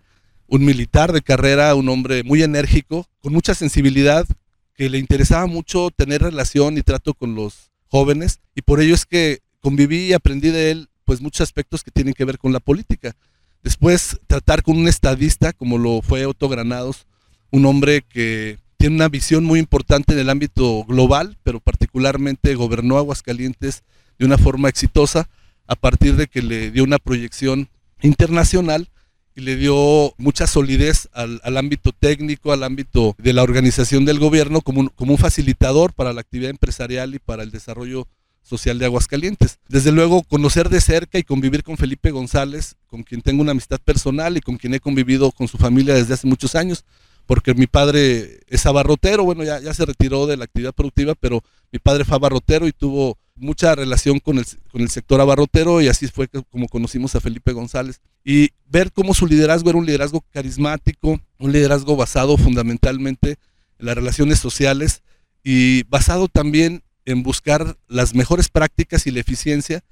un 0.47 0.65
militar 0.65 1.13
de 1.13 1.21
carrera, 1.21 1.73
un 1.75 1.87
hombre 1.87 2.23
muy 2.23 2.43
enérgico, 2.43 3.07
con 3.21 3.31
mucha 3.31 3.55
sensibilidad, 3.55 4.27
que 4.75 4.89
le 4.89 4.97
interesaba 4.97 5.47
mucho 5.47 5.89
tener 5.95 6.21
relación 6.21 6.77
y 6.77 6.81
trato 6.81 7.13
con 7.13 7.35
los 7.35 7.71
jóvenes 7.87 8.39
y 8.53 8.61
por 8.61 8.81
ello 8.81 8.93
es 8.93 9.05
que 9.05 9.39
conviví 9.61 10.07
y 10.07 10.13
aprendí 10.13 10.49
de 10.49 10.71
él 10.71 10.89
pues 11.05 11.21
muchos 11.21 11.41
aspectos 11.41 11.83
que 11.83 11.91
tienen 11.91 12.13
que 12.13 12.25
ver 12.25 12.37
con 12.37 12.53
la 12.53 12.59
política. 12.59 13.15
Después 13.63 14.19
tratar 14.27 14.61
con 14.61 14.77
un 14.77 14.87
estadista 14.87 15.53
como 15.53 15.77
lo 15.77 16.01
fue 16.01 16.25
Otto 16.25 16.49
Granados, 16.49 17.07
un 17.49 17.65
hombre 17.65 18.03
que 18.07 18.59
tiene 18.79 18.95
una 18.95 19.09
visión 19.09 19.43
muy 19.43 19.59
importante 19.59 20.13
en 20.13 20.19
el 20.19 20.29
ámbito 20.29 20.85
global, 20.85 21.37
pero 21.43 21.59
particularmente 21.59 22.55
gobernó 22.55 22.97
Aguascalientes 22.97 23.83
de 24.17 24.25
una 24.25 24.37
forma 24.37 24.69
exitosa 24.69 25.29
a 25.67 25.75
partir 25.75 26.15
de 26.15 26.27
que 26.27 26.41
le 26.41 26.71
dio 26.71 26.85
una 26.85 26.97
proyección 26.97 27.67
internacional 28.01 28.87
y 29.35 29.41
le 29.41 29.57
dio 29.57 30.13
mucha 30.17 30.47
solidez 30.47 31.09
al, 31.11 31.57
ámbito 31.57 31.91
técnico, 31.91 32.53
al 32.53 32.63
ámbito 32.63 33.15
de 33.17 33.33
la 33.33 33.43
organización 33.43 34.05
del 34.05 34.17
gobierno 34.17 34.61
como 34.61 34.89
como 34.91 35.11
un 35.11 35.17
facilitador 35.17 35.91
para 35.91 36.13
la 36.13 36.21
actividad 36.21 36.49
empresarial 36.49 37.13
y 37.13 37.19
para 37.19 37.43
el 37.43 37.51
desarrollo 37.51 38.07
social 38.43 38.79
de 38.79 38.85
Aguascalientes. 38.85 39.59
Desde 39.67 39.91
luego, 39.91 40.23
conocer 40.23 40.69
de 40.69 40.79
cerca 40.79 41.19
y 41.19 41.23
convivir 41.23 41.63
con 41.63 41.75
Felipe 41.75 42.11
González, 42.11 42.77
con 42.87 43.03
quien 43.03 43.21
tengo 43.21 43.41
una 43.41 43.51
amistad 43.51 43.79
personal 43.83 44.37
y 44.37 44.41
con 44.41 44.55
quien 44.55 44.73
he 44.73 44.79
convivido 44.79 45.33
con 45.33 45.49
su 45.49 45.57
familia 45.57 45.93
desde 45.93 46.13
hace 46.13 46.27
muchos 46.27 46.55
años, 46.55 46.85
porque 47.29 47.53
mi 47.53 47.67
padre 47.67 48.39
es 48.47 48.65
abarrotero, 48.65 49.23
bueno, 49.23 49.43
ya, 49.43 49.59
ya 49.59 49.71
se 49.75 49.85
retiró 49.85 50.25
de 50.25 50.35
la 50.35 50.45
actividad 50.45 50.73
productiva, 50.73 51.13
pero 51.13 51.43
mi 51.71 51.77
padre 51.77 52.03
fue 52.03 52.15
abarrotero 52.15 52.67
y 52.67 52.71
tuvo 52.71 53.19
mucha 53.35 53.75
relación 53.75 54.17
con 54.19 54.39
el, 54.39 54.45
con 54.71 54.81
el 54.81 54.89
sector 54.89 55.21
abarrotero 55.21 55.79
y 55.79 55.89
así 55.89 56.07
fue 56.07 56.27
como 56.27 56.67
conocimos 56.67 57.13
a 57.13 57.21
Felipe 57.21 57.53
González. 57.53 58.01
Y 58.25 58.49
ver 58.65 58.91
cómo 58.91 59.13
su 59.13 59.27
liderazgo 59.27 59.69
era 59.69 59.77
un 59.77 59.85
liderazgo 59.85 60.25
carismático, 60.31 61.21
un 61.37 61.51
liderazgo 61.51 61.95
basado 61.95 62.35
fundamentalmente 62.35 63.35
en 63.77 63.85
las 63.85 63.93
relaciones 63.93 64.39
sociales 64.39 65.03
y 65.43 65.83
basado 65.83 66.29
también 66.29 66.81
en 67.05 67.21
buscar 67.21 67.77
las 67.87 68.15
mejores 68.15 68.49
prácticas 68.49 69.05
y 69.05 69.11
la 69.11 69.19
eficiencia 69.19 69.83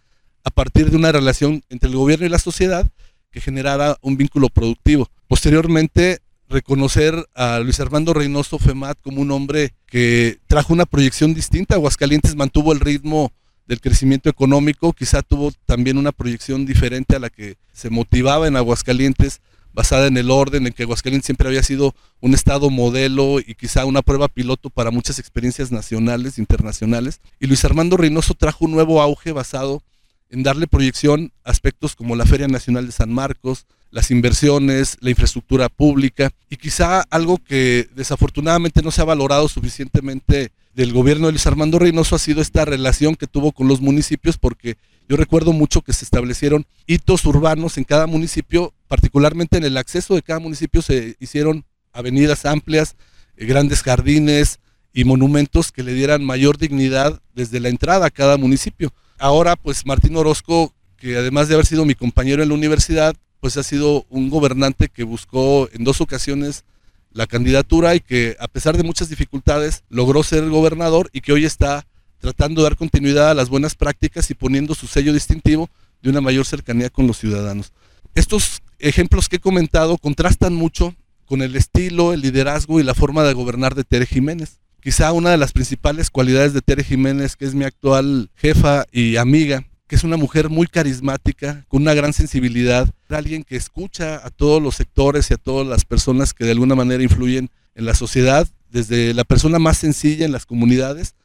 a 0.44 0.50
partir 0.50 0.90
de 0.90 0.98
una 0.98 1.12
relación 1.12 1.62
entre 1.70 1.88
el 1.88 1.98
gobierno 1.98 2.26
y 2.26 2.30
la 2.30 2.40
sociedad 2.40 2.90
que 3.30 3.42
generara 3.42 3.96
un 4.02 4.18
vínculo 4.18 4.50
productivo. 4.50 5.08
Posteriormente, 5.28 6.22
reconocer 6.50 7.28
a 7.36 7.60
Luis 7.60 7.80
Armando 7.80 8.14
Reynoso 8.14 8.60
Femat 8.60 8.98
como 9.02 9.22
un 9.22 9.32
hombre 9.32 9.74
que 9.86 10.40
trajo 10.48 10.74
una 10.74 10.86
proyección 10.86 11.34
distinta. 11.34 11.76
Aguascalientes 11.76 12.36
mantuvo 12.36 12.74
el 12.74 12.80
ritmo 12.80 13.32
del 13.68 13.82
crecimiento 13.82 14.30
económico, 14.30 14.94
quizá 14.94 15.22
tuvo 15.22 15.52
también 15.66 15.98
una 15.98 16.14
proyección 16.14 16.66
diferente 16.66 17.16
a 17.16 17.20
la 17.20 17.30
que 17.30 17.58
se 17.74 17.90
motivaba 17.90 18.48
en 18.48 18.56
Aguascalientes, 18.56 19.42
basada 19.74 20.08
en 20.08 20.18
el 20.18 20.32
orden, 20.32 20.66
en 20.66 20.74
que 20.74 20.84
Aguascalientes 20.84 21.26
siempre 21.26 21.50
había 21.50 21.62
sido 21.64 21.94
un 22.22 22.34
estado 22.34 22.70
modelo 22.70 23.40
y 23.40 23.56
quizá 23.56 23.86
una 23.86 24.02
prueba 24.02 24.30
piloto 24.30 24.70
para 24.70 24.90
muchas 24.90 25.20
experiencias 25.20 25.72
nacionales, 25.72 26.40
internacionales. 26.40 27.20
Y 27.40 27.48
Luis 27.48 27.64
Armando 27.66 27.98
Reynoso 27.98 28.34
trajo 28.34 28.66
un 28.66 28.72
nuevo 28.72 29.02
auge 29.02 29.34
basado 29.34 29.84
en 30.30 30.44
darle 30.44 30.68
proyección 30.68 31.32
a 31.44 31.52
aspectos 31.52 31.96
como 31.96 32.16
la 32.16 32.26
Feria 32.26 32.48
Nacional 32.48 32.86
de 32.86 32.92
San 32.92 33.12
Marcos, 33.12 33.66
las 33.92 34.12
inversiones, 34.12 34.98
la 35.00 35.10
infraestructura 35.10 35.70
pública 35.70 36.32
y 36.50 36.58
quizá 36.58 37.02
algo 37.10 37.38
que 37.38 37.90
desafortunadamente 37.96 38.82
no 38.82 38.92
se 38.92 39.02
ha 39.02 39.06
valorado 39.06 39.48
suficientemente 39.48 40.52
del 40.74 40.94
gobierno 40.94 41.26
de 41.26 41.34
Luis 41.34 41.48
Armando 41.48 41.80
Reynoso 41.80 42.16
ha 42.16 42.20
sido 42.20 42.42
esta 42.42 42.64
relación 42.64 43.16
que 43.16 43.26
tuvo 43.26 43.52
con 43.52 43.68
los 43.68 43.82
municipios 43.82 44.38
porque 44.38 44.78
yo 45.10 45.18
recuerdo 45.18 45.54
mucho 45.54 45.82
que 45.82 45.94
se 45.94 46.06
establecieron 46.06 46.66
hitos 46.86 47.26
urbanos 47.26 47.78
en 47.78 47.84
cada 47.84 48.06
municipio, 48.06 48.74
particularmente 48.88 49.58
en 49.58 49.64
el 49.64 49.78
acceso 49.78 50.14
de 50.14 50.22
cada 50.22 50.40
municipio 50.40 50.82
se 50.82 51.16
hicieron 51.20 51.66
avenidas 51.94 52.46
amplias, 52.46 52.96
eh, 53.38 53.46
grandes 53.46 53.82
jardines 53.82 54.60
y 54.94 55.04
monumentos 55.04 55.72
que 55.72 55.82
le 55.82 55.94
dieran 55.94 56.24
mayor 56.24 56.58
dignidad 56.58 57.22
desde 57.34 57.60
la 57.60 57.70
entrada 57.70 58.08
a 58.08 58.12
cada 58.12 58.38
municipio. 58.38 58.94
Ahora 59.18 59.56
pues 59.56 59.86
Martín 59.86 60.16
Orozco, 60.16 60.76
que 60.98 61.18
además 61.18 61.48
de 61.48 61.56
haber 61.56 61.66
sido 61.66 61.86
mi 61.86 61.96
compañero 61.96 62.44
en 62.44 62.50
la 62.50 62.56
universidad, 62.56 63.16
pues 63.40 63.58
ha 63.58 63.64
sido 63.64 64.06
un 64.10 64.30
gobernante 64.30 64.90
que 64.90 65.04
buscó 65.04 65.70
en 65.74 65.84
dos 65.84 66.02
ocasiones 66.02 66.66
la 67.12 67.28
candidatura 67.28 67.96
y 67.96 68.00
que 68.00 68.36
a 68.40 68.48
pesar 68.48 68.78
de 68.78 68.84
muchas 68.84 69.10
dificultades 69.10 69.84
logró 69.90 70.24
ser 70.24 70.48
gobernador 70.50 71.10
y 71.14 71.22
que 71.22 71.34
hoy 71.34 71.46
está 71.46 71.86
tratando 72.20 72.62
de 72.62 72.70
dar 72.70 72.78
continuidad 72.78 73.32
a 73.32 73.34
las 73.34 73.50
buenas 73.50 73.76
prácticas 73.76 74.30
y 74.30 74.34
poniendo 74.34 74.76
su 74.76 74.88
sello 74.88 75.14
distintivo 75.14 75.70
de 76.02 76.10
una 76.10 76.22
mayor 76.22 76.46
cercanía 76.46 76.90
con 76.90 77.08
los 77.08 77.18
ciudadanos. 77.18 77.72
Estos 78.16 78.62
ejemplos 78.80 79.30
que 79.30 79.38
he 79.38 79.40
comentado 79.40 79.98
contrastan 79.98 80.54
mucho 80.54 80.96
con 81.26 81.42
el 81.42 81.56
estilo, 81.56 82.14
el 82.14 82.22
liderazgo 82.22 82.80
y 82.80 82.84
la 82.84 82.94
forma 82.94 83.24
de 83.24 83.34
gobernar 83.34 83.76
de 83.76 83.84
Tere 83.84 84.06
Jiménez. 84.06 84.60
Quizá 84.82 85.12
una 85.12 85.32
de 85.32 85.38
las 85.38 85.52
principales 85.52 86.10
cualidades 86.10 86.54
de 86.54 86.62
Tere 86.62 86.84
Jiménez, 86.84 87.36
que 87.36 87.46
es 87.46 87.54
mi 87.54 87.66
actual 87.66 88.30
jefa 88.36 88.86
y 88.92 89.18
amiga, 89.18 89.66
que 89.88 89.96
es 89.96 90.04
una 90.04 90.18
mujer 90.18 90.50
muy 90.50 90.68
carismática, 90.68 91.66
con 91.70 91.82
una 91.82 91.94
gran 91.94 92.14
sensibilidad, 92.14 92.90
alguien 93.10 93.44
que 93.44 93.56
escucha 93.56 94.26
a 94.26 94.30
todos 94.30 94.62
los 94.62 94.76
sectores 94.76 95.32
y 95.32 95.34
a 95.34 95.38
todas 95.38 95.66
las 95.66 95.86
personas 95.86 96.34
que 96.34 96.46
de 96.46 96.52
alguna 96.52 96.76
manera 96.76 97.02
influyen 97.02 97.50
en 97.76 97.86
la 97.86 97.94
sociedad, 97.94 98.48
desde 98.70 99.14
la 99.14 99.24
persona 99.24 99.60
más 99.60 99.78
sencilla 99.78 100.26
en 100.26 100.34
las 100.34 100.46
comunidades 100.46 101.16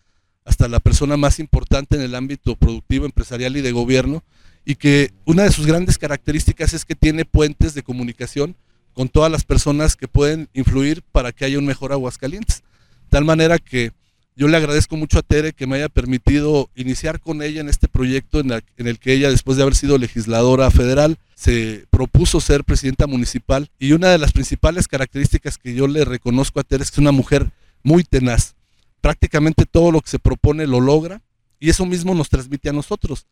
hasta 0.45 0.69
la 0.69 0.81
persona 0.81 1.17
más 1.17 1.39
importante 1.39 1.97
en 1.97 2.03
el 2.03 2.15
ámbito 2.15 2.57
productivo, 2.57 3.05
empresarial 3.05 3.57
y 3.57 3.61
de 3.61 3.73
gobierno, 3.73 4.23
y 4.65 4.77
que 4.77 5.13
una 5.25 5.45
de 5.45 5.53
sus 5.53 5.67
grandes 5.67 5.99
características 5.99 6.73
es 6.73 6.85
que 6.85 6.95
tiene 6.95 7.25
puentes 7.25 7.75
de 7.75 7.83
comunicación 7.83 8.57
con 8.93 9.09
todas 9.09 9.31
las 9.31 9.45
personas 9.45 9.97
que 9.97 10.09
pueden 10.09 10.49
influir 10.53 11.03
para 11.13 11.33
que 11.33 11.45
haya 11.45 11.59
un 11.59 11.67
mejor 11.67 11.93
Aguascalientes. 11.93 12.63
Tal 13.09 13.25
manera 13.25 13.59
que 13.59 13.93
yo 14.35 14.49
le 14.49 14.57
agradezco 14.57 14.97
mucho 14.97 15.19
a 15.19 15.23
Tere 15.23 15.53
que 15.53 15.67
me 15.67 15.77
haya 15.77 15.89
permitido 15.89 16.71
iniciar 16.75 17.21
con 17.21 17.43
ella 17.43 17.61
en 17.61 17.69
este 17.69 17.87
proyecto 17.87 18.41
en, 18.41 18.53
el 18.77 18.99
que 18.99 19.13
ella, 19.13 19.31
después 19.31 19.57
de 19.57 19.63
haber 19.63 19.75
sido 19.75 19.99
legisladora 19.99 20.71
federal, 20.71 21.19
se 21.35 21.85
propuso 21.91 22.41
ser 22.41 22.65
presidenta 22.65 23.07
municipal. 23.07 23.71
Y 23.79 23.93
una 23.93 24.09
de 24.09 24.19
las 24.19 24.33
principales 24.33 24.89
características 24.89 25.59
que 25.59 25.75
yo 25.75 25.87
le 25.87 26.05
reconozco 26.05 26.61
a 26.61 26.63
Tere 26.63 26.83
es 26.83 26.91
que 26.91 26.97
es 26.97 26.99
una 26.99 27.13
mujer 27.13 27.51
muy 27.83 28.05
tenaz. 28.05 28.55
Prácticamente 29.03 29.67
todo 29.67 29.93
lo 29.93 30.01
que 30.01 30.11
se 30.11 30.19
propone 30.19 30.67
lo 30.67 30.81
logra 30.81 31.21
y 31.61 31.69
eso 31.69 31.85
mismo 31.85 32.15
nos 32.15 32.31
transmite 32.31 32.71
a 32.71 32.73
nosotros. 32.73 33.27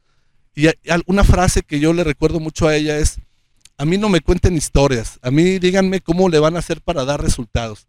Y 0.54 0.66
una 1.06 1.24
frase 1.24 1.62
que 1.62 1.80
yo 1.80 1.92
le 1.92 2.04
recuerdo 2.04 2.40
mucho 2.40 2.68
a 2.68 2.76
ella 2.76 2.98
es, 2.98 3.18
a 3.78 3.86
mí 3.86 3.96
no 3.96 4.10
me 4.10 4.20
cuenten 4.20 4.56
historias, 4.56 5.18
a 5.22 5.30
mí 5.30 5.58
díganme 5.58 6.00
cómo 6.00 6.28
le 6.28 6.38
van 6.38 6.56
a 6.56 6.58
hacer 6.58 6.82
para 6.82 7.06
dar 7.06 7.22
resultados. 7.22 7.86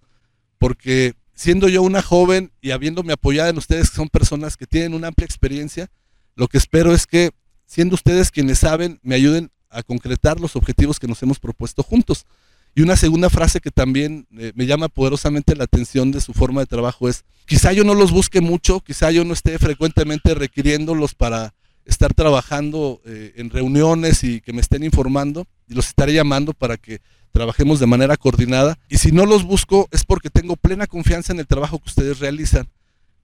Porque 0.57 1.15
siendo 1.41 1.67
yo 1.69 1.81
una 1.81 2.03
joven 2.03 2.51
y 2.61 2.69
habiéndome 2.69 3.13
apoyado 3.13 3.49
en 3.49 3.57
ustedes, 3.57 3.89
que 3.89 3.95
son 3.95 4.09
personas 4.09 4.57
que 4.57 4.67
tienen 4.67 4.93
una 4.93 5.07
amplia 5.07 5.25
experiencia, 5.25 5.89
lo 6.35 6.47
que 6.47 6.59
espero 6.59 6.93
es 6.93 7.07
que, 7.07 7.31
siendo 7.65 7.95
ustedes 7.95 8.29
quienes 8.29 8.59
saben, 8.59 8.99
me 9.01 9.15
ayuden 9.15 9.49
a 9.71 9.81
concretar 9.81 10.39
los 10.39 10.55
objetivos 10.55 10.99
que 10.99 11.07
nos 11.07 11.23
hemos 11.23 11.39
propuesto 11.39 11.81
juntos. 11.81 12.27
Y 12.75 12.83
una 12.83 12.95
segunda 12.95 13.27
frase 13.31 13.59
que 13.59 13.71
también 13.71 14.27
eh, 14.37 14.51
me 14.53 14.67
llama 14.67 14.87
poderosamente 14.87 15.55
la 15.55 15.63
atención 15.63 16.11
de 16.11 16.21
su 16.21 16.33
forma 16.33 16.61
de 16.61 16.67
trabajo 16.67 17.09
es, 17.09 17.25
quizá 17.47 17.73
yo 17.73 17.83
no 17.83 17.95
los 17.95 18.11
busque 18.11 18.39
mucho, 18.39 18.79
quizá 18.81 19.09
yo 19.09 19.25
no 19.25 19.33
esté 19.33 19.57
frecuentemente 19.57 20.35
requiriéndolos 20.35 21.15
para 21.15 21.55
estar 21.85 22.13
trabajando 22.13 23.01
eh, 23.03 23.33
en 23.37 23.49
reuniones 23.49 24.23
y 24.23 24.41
que 24.41 24.53
me 24.53 24.61
estén 24.61 24.83
informando 24.83 25.47
los 25.71 25.87
estaré 25.87 26.13
llamando 26.13 26.53
para 26.53 26.77
que 26.77 27.01
trabajemos 27.31 27.79
de 27.79 27.87
manera 27.87 28.17
coordinada. 28.17 28.77
Y 28.89 28.97
si 28.97 29.11
no 29.11 29.25
los 29.25 29.43
busco 29.43 29.87
es 29.91 30.05
porque 30.05 30.29
tengo 30.29 30.55
plena 30.55 30.87
confianza 30.87 31.33
en 31.33 31.39
el 31.39 31.47
trabajo 31.47 31.79
que 31.79 31.89
ustedes 31.89 32.19
realizan. 32.19 32.67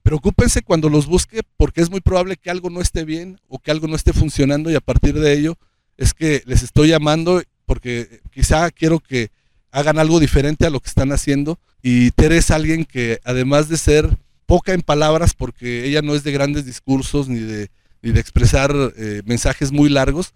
Preocúpense 0.03 0.61
cuando 0.61 0.89
los 0.89 1.05
busque 1.05 1.41
porque 1.57 1.81
es 1.81 1.89
muy 1.89 1.99
probable 1.99 2.37
que 2.37 2.49
algo 2.49 2.69
no 2.69 2.81
esté 2.81 3.03
bien 3.03 3.39
o 3.47 3.59
que 3.59 3.71
algo 3.71 3.87
no 3.87 3.95
esté 3.95 4.13
funcionando 4.13 4.71
y 4.71 4.75
a 4.75 4.81
partir 4.81 5.19
de 5.19 5.33
ello 5.33 5.57
es 5.97 6.13
que 6.13 6.43
les 6.45 6.63
estoy 6.63 6.89
llamando 6.89 7.41
porque 7.65 8.21
quizá 8.31 8.71
quiero 8.71 8.99
que 8.99 9.29
hagan 9.71 9.99
algo 9.99 10.19
diferente 10.19 10.65
a 10.65 10.69
lo 10.69 10.79
que 10.79 10.87
están 10.87 11.11
haciendo. 11.11 11.59
Y 11.81 12.11
Tere 12.11 12.37
es 12.37 12.51
alguien 12.51 12.85
que 12.85 13.19
además 13.25 13.67
de 13.67 13.77
ser 13.77 14.17
poca 14.45 14.73
en 14.73 14.81
palabras 14.81 15.33
porque 15.33 15.85
ella 15.85 16.01
no 16.01 16.15
es 16.15 16.23
de 16.23 16.31
grandes 16.31 16.65
discursos 16.65 17.27
ni 17.27 17.39
de 17.39 17.69
y 18.01 18.11
de 18.11 18.19
expresar 18.19 18.73
eh, 18.97 19.21
mensajes 19.25 19.71
muy 19.71 19.89
largos, 19.89 20.33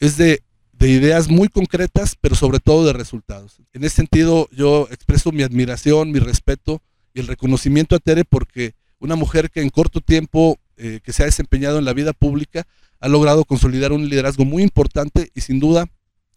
es 0.00 0.16
de, 0.16 0.42
de, 0.82 0.88
ideas 0.88 1.28
muy 1.28 1.48
concretas, 1.48 2.16
pero 2.20 2.34
sobre 2.34 2.58
todo 2.58 2.84
de 2.84 2.92
resultados. 2.92 3.58
En 3.72 3.84
ese 3.84 3.96
sentido, 3.96 4.48
yo 4.50 4.88
expreso 4.90 5.30
mi 5.30 5.42
admiración, 5.42 6.10
mi 6.10 6.18
respeto 6.18 6.82
y 7.14 7.20
el 7.20 7.28
reconocimiento 7.28 7.94
a 7.94 8.00
Tere 8.00 8.24
porque 8.24 8.74
una 8.98 9.16
mujer 9.16 9.50
que 9.50 9.60
en 9.60 9.70
corto 9.70 10.00
tiempo 10.00 10.58
eh, 10.76 11.00
que 11.02 11.12
se 11.12 11.22
ha 11.22 11.26
desempeñado 11.26 11.78
en 11.78 11.84
la 11.84 11.92
vida 11.92 12.12
pública 12.12 12.66
ha 13.00 13.08
logrado 13.08 13.44
consolidar 13.44 13.92
un 13.92 14.08
liderazgo 14.08 14.44
muy 14.44 14.62
importante 14.62 15.30
y 15.34 15.42
sin 15.42 15.60
duda 15.60 15.86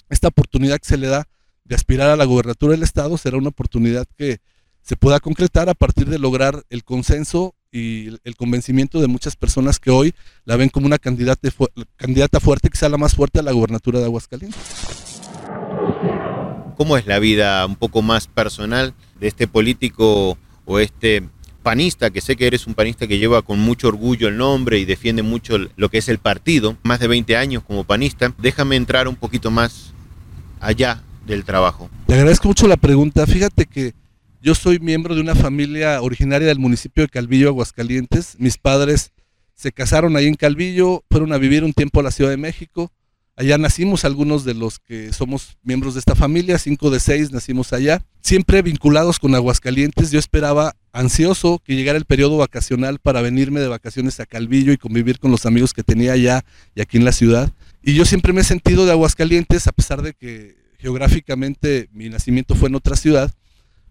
esta 0.09 0.27
oportunidad 0.27 0.79
que 0.79 0.87
se 0.87 0.97
le 0.97 1.07
da 1.07 1.27
de 1.63 1.75
aspirar 1.75 2.09
a 2.09 2.15
la 2.15 2.25
gobernatura 2.25 2.73
del 2.73 2.83
Estado 2.83 3.17
será 3.17 3.37
una 3.37 3.49
oportunidad 3.49 4.05
que 4.17 4.39
se 4.81 4.95
pueda 4.95 5.19
concretar 5.19 5.69
a 5.69 5.73
partir 5.73 6.07
de 6.07 6.19
lograr 6.19 6.63
el 6.69 6.83
consenso 6.83 7.54
y 7.71 8.07
el 8.23 8.35
convencimiento 8.37 9.01
de 9.01 9.07
muchas 9.07 9.35
personas 9.35 9.79
que 9.79 9.91
hoy 9.91 10.13
la 10.45 10.55
ven 10.55 10.69
como 10.69 10.85
una 10.85 10.97
candidata, 10.97 11.49
candidata 11.97 12.39
fuerte, 12.39 12.69
quizá 12.69 12.89
la 12.89 12.97
más 12.97 13.15
fuerte 13.15 13.39
a 13.39 13.43
la 13.43 13.51
gubernatura 13.51 13.99
de 13.99 14.05
Aguascalientes. 14.05 14.61
¿Cómo 16.77 16.97
es 16.97 17.05
la 17.05 17.19
vida 17.19 17.65
un 17.65 17.75
poco 17.75 18.01
más 18.01 18.27
personal 18.27 18.93
de 19.19 19.27
este 19.27 19.47
político 19.47 20.37
o 20.65 20.79
este 20.79 21.23
panista, 21.63 22.11
que 22.11 22.21
sé 22.21 22.35
que 22.35 22.47
eres 22.47 22.67
un 22.67 22.75
panista 22.75 23.07
que 23.07 23.17
lleva 23.17 23.41
con 23.41 23.59
mucho 23.59 23.87
orgullo 23.87 24.27
el 24.27 24.37
nombre 24.37 24.77
y 24.77 24.85
defiende 24.85 25.23
mucho 25.23 25.57
lo 25.75 25.89
que 25.89 25.97
es 25.97 26.09
el 26.09 26.19
partido, 26.19 26.77
más 26.83 26.99
de 26.99 27.07
20 27.07 27.35
años 27.37 27.63
como 27.63 27.83
panista? 27.83 28.33
Déjame 28.37 28.75
entrar 28.75 29.07
un 29.07 29.15
poquito 29.15 29.51
más 29.51 29.93
allá 30.59 31.01
del 31.25 31.43
trabajo. 31.43 31.89
Te 32.07 32.13
agradezco 32.13 32.47
mucho 32.47 32.67
la 32.67 32.77
pregunta. 32.77 33.25
Fíjate 33.25 33.65
que 33.65 33.93
yo 34.45 34.53
soy 34.53 34.77
miembro 34.77 35.15
de 35.15 35.21
una 35.21 35.33
familia 35.33 35.99
originaria 36.03 36.47
del 36.47 36.59
municipio 36.59 37.01
de 37.01 37.09
Calvillo, 37.09 37.47
Aguascalientes. 37.47 38.35
Mis 38.37 38.59
padres 38.59 39.11
se 39.55 39.71
casaron 39.71 40.15
ahí 40.15 40.27
en 40.27 40.35
Calvillo, 40.35 41.03
fueron 41.09 41.33
a 41.33 41.39
vivir 41.39 41.63
un 41.63 41.73
tiempo 41.73 41.99
a 41.99 42.03
la 42.03 42.11
Ciudad 42.11 42.29
de 42.29 42.37
México. 42.37 42.91
Allá 43.35 43.57
nacimos 43.57 44.05
algunos 44.05 44.45
de 44.45 44.53
los 44.53 44.77
que 44.77 45.11
somos 45.13 45.57
miembros 45.63 45.95
de 45.95 45.99
esta 45.99 46.13
familia, 46.13 46.59
cinco 46.59 46.91
de 46.91 46.99
seis 46.99 47.31
nacimos 47.31 47.73
allá. 47.73 48.05
Siempre 48.21 48.61
vinculados 48.61 49.17
con 49.17 49.33
Aguascalientes, 49.33 50.11
yo 50.11 50.19
esperaba 50.19 50.75
ansioso 50.93 51.59
que 51.65 51.75
llegara 51.75 51.97
el 51.97 52.05
periodo 52.05 52.37
vacacional 52.37 52.99
para 52.99 53.23
venirme 53.23 53.61
de 53.61 53.67
vacaciones 53.67 54.19
a 54.19 54.27
Calvillo 54.27 54.71
y 54.73 54.77
convivir 54.77 55.17
con 55.17 55.31
los 55.31 55.47
amigos 55.47 55.73
que 55.73 55.81
tenía 55.81 56.13
allá 56.13 56.45
y 56.75 56.81
aquí 56.81 56.97
en 56.97 57.05
la 57.05 57.13
ciudad. 57.13 57.51
Y 57.81 57.95
yo 57.95 58.05
siempre 58.05 58.31
me 58.31 58.41
he 58.41 58.43
sentido 58.43 58.85
de 58.85 58.91
Aguascalientes, 58.91 59.65
a 59.65 59.71
pesar 59.71 60.03
de 60.03 60.13
que 60.13 60.55
geográficamente 60.77 61.89
mi 61.91 62.09
nacimiento 62.09 62.53
fue 62.53 62.69
en 62.69 62.75
otra 62.75 62.95
ciudad 62.95 63.33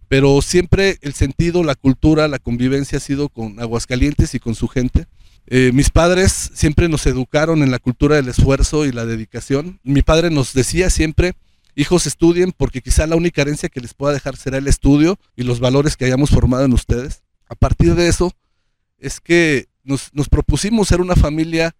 pero 0.09 0.41
siempre 0.43 0.99
el 1.03 1.15
sentido, 1.15 1.65
la 1.65 1.75
cultura, 1.75 2.29
la 2.29 2.39
convivencia 2.39 2.99
ha 2.99 3.01
sido 3.01 3.29
con 3.29 3.61
Aguascalientes 3.61 4.35
y 4.35 4.41
con 4.41 4.55
su 4.55 4.69
gente. 4.69 5.07
Eh, 5.47 5.73
mis 5.75 5.91
padres 5.91 6.51
siempre 6.55 6.89
nos 6.89 7.07
educaron 7.07 7.63
en 7.63 7.71
la 7.71 7.79
cultura 7.79 8.17
del 8.17 8.29
esfuerzo 8.29 8.87
y 8.87 8.93
la 8.93 9.05
dedicación. 9.05 9.81
Mi 9.83 10.03
padre 10.03 10.31
nos 10.31 10.55
decía 10.55 10.91
siempre, 10.91 11.35
hijos 11.75 12.07
estudien 12.07 12.53
porque 12.57 12.81
quizá 12.81 13.07
la 13.07 13.17
única 13.17 13.43
herencia 13.43 13.69
que 13.69 13.81
les 13.81 13.95
pueda 13.95 14.15
dejar 14.15 14.37
será 14.37 14.59
el 14.59 14.69
estudio 14.69 15.19
y 15.37 15.43
los 15.43 15.61
valores 15.61 15.97
que 15.97 16.07
hayamos 16.07 16.31
formado 16.31 16.65
en 16.65 16.73
ustedes. 16.73 17.23
A 17.49 17.55
partir 17.55 17.95
de 17.95 18.09
eso 18.09 18.33
es 18.99 19.21
que 19.21 19.67
nos, 19.83 20.11
propusimos 20.31 20.89
ser 20.89 21.01
una 21.01 21.15
familia 21.15 21.75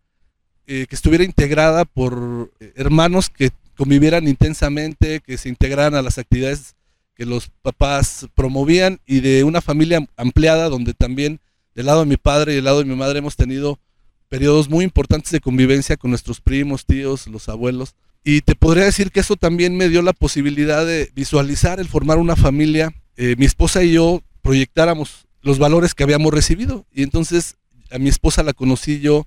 eh, 0.67 0.87
que 0.89 0.95
estuviera 0.95 1.25
integrada 1.25 1.85
por 1.85 2.53
eh, 2.61 2.73
hermanos 2.77 3.31
que 3.31 3.51
convivieran 3.77 4.29
intensamente, 4.29 5.21
que 5.21 5.39
se 5.39 5.49
integraran 5.49 5.95
a 5.95 6.03
las 6.03 6.19
actividades 6.19 6.75
que 7.15 7.27
los 7.27 7.51
papás 7.63 8.27
promovían 8.35 9.01
y 9.07 9.21
de 9.21 9.45
una 9.45 9.61
familia 9.61 10.07
ampliada 10.17 10.69
donde 10.69 10.95
también 10.95 11.41
del 11.75 11.87
lado 11.87 12.01
de 12.01 12.07
mi 12.07 12.17
padre 12.17 12.53
y 12.53 12.57
del 12.57 12.65
lado 12.65 12.81
de 12.81 12.85
mi 12.85 12.97
madre 12.97 13.19
hemos 13.19 13.37
tenido 13.37 13.79
periodos 14.29 14.69
muy 14.69 14.85
importantes 14.85 15.31
de 15.31 15.41
convivencia 15.41 15.97
con 15.97 16.11
nuestros 16.11 16.41
primos, 16.41 16.87
tíos, 16.87 17.27
los 17.29 17.49
abuelos. 17.49 17.95
Y 18.25 18.41
te 18.41 18.55
podría 18.55 18.85
decir 18.85 19.11
que 19.13 19.21
eso 19.21 19.37
también 19.37 19.77
me 19.77 19.89
dio 19.89 20.03
la 20.03 20.13
posibilidad 20.13 20.85
de 20.87 21.11
visualizar 21.15 21.79
el 21.79 21.89
formar 21.89 22.19
una 22.19 22.37
familia. 22.37 22.93
Eh, 23.17 23.37
mi 23.39 23.45
esposa 23.45 23.85
y 23.85 23.93
yo 23.93 24.23
proyectáramos 24.43 25.27
los 25.43 25.59
valores 25.59 25.95
que 25.95 26.03
habíamos 26.03 26.33
recibido. 26.33 26.87
Y 26.93 27.03
entonces 27.03 27.57
a 27.91 27.99
mi 27.99 28.09
esposa 28.09 28.43
la 28.43 28.55
conocí 28.55 29.01
yo 29.01 29.27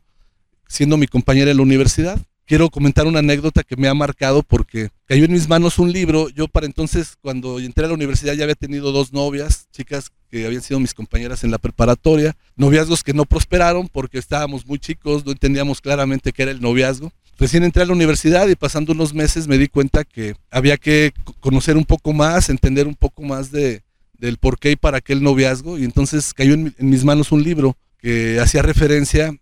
siendo 0.67 0.98
mi 0.98 1.08
compañera 1.08 1.51
en 1.51 1.58
la 1.58 1.63
universidad 1.63 2.20
quiero 2.48 2.70
comentar 2.70 3.06
una 3.06 3.20
anécdota 3.20 3.63
que 3.63 3.75
me 3.75 3.88
ha 3.88 3.94
marcado 3.94 4.42
porque 4.42 4.89
cayó 5.06 5.25
en 5.25 5.34
mis 5.34 5.48
manos 5.48 5.77
un 5.77 5.92
libro. 5.92 6.30
Yo 6.30 6.48
para 6.48 6.66
entonces, 6.66 7.18
cuando 7.22 7.60
entré 7.60 7.86
a 7.86 7.89
la 7.89 7.94
universidad, 7.94 8.34
ya 8.34 8.44
había 8.44 8.56
tenido 8.56 8.92
dos 8.92 9.13
novias, 9.13 9.68
chicas 9.72 10.10
que 10.32 10.46
habían 10.46 10.62
sido 10.62 10.80
mis 10.80 10.94
compañeras 10.94 11.44
en 11.44 11.51
la 11.51 11.58
preparatoria, 11.58 12.36
noviazgos 12.56 13.04
que 13.04 13.13
no 13.13 13.25
prosperaron 13.25 13.88
porque 13.88 14.18
estábamos 14.18 14.66
muy 14.66 14.80
chicos, 14.80 15.25
no 15.25 15.32
entendíamos 15.34 15.82
claramente 15.82 16.32
qué 16.32 16.44
era 16.44 16.51
el 16.51 16.62
noviazgo. 16.62 17.12
Recién 17.38 17.63
entré 17.63 17.84
a 17.84 17.86
la 17.86 17.94
universidad 17.94 18.48
y 18.48 18.56
pasando 18.56 18.94
unos 18.94 19.13
meses 19.13 19.48
me 19.48 19.58
di 19.58 19.68
cuenta 19.68 20.04
que 20.04 20.36
había 20.50 20.77
que 20.77 21.13
conocer 21.39 21.77
un 21.77 21.86
poco 21.86 22.13
más, 22.13 22.50
entender 22.50 22.88
un 22.88 22.96
poco 22.96 23.22
más 23.22 23.51
de, 23.51 23.84
del 24.18 24.38
por 24.38 24.58
qué 24.58 24.72
y 24.72 24.75
para 24.75 25.01
qué 25.01 25.13
el 25.13 25.22
noviazgo. 25.22 25.77
Y 25.77 25.84
entonces 25.84 26.34
cayó 26.34 26.54
en, 26.54 26.74
en 26.77 26.89
mis 26.89 27.04
manos 27.04 27.32
un 27.32 27.44
libro 27.44 27.77
que 28.00 28.39
hacía 28.39 28.62
referencia 28.62 29.36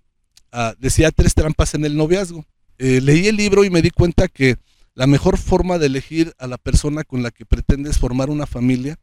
a, 0.52 0.76
decía 0.78 1.12
tres 1.12 1.34
trampas 1.34 1.74
en 1.74 1.86
el 1.86 1.96
noviazgo. 1.96 2.46
Eh, 2.78 3.00
leí 3.02 3.28
el 3.28 3.38
libro 3.38 3.64
y 3.64 3.70
me 3.70 3.82
di 3.82 3.90
cuenta 3.90 4.28
que 4.28 4.58
la 4.94 5.08
mejor 5.08 5.38
forma 5.38 5.78
de 5.78 5.88
elegir 5.88 6.34
a 6.40 6.48
la 6.48 6.58
persona 6.58 7.04
con 7.04 7.24
la 7.24 7.32
que 7.32 7.46
pretendes 7.46 7.98
formar 7.98 8.30
una 8.30 8.46
familia 8.46 8.98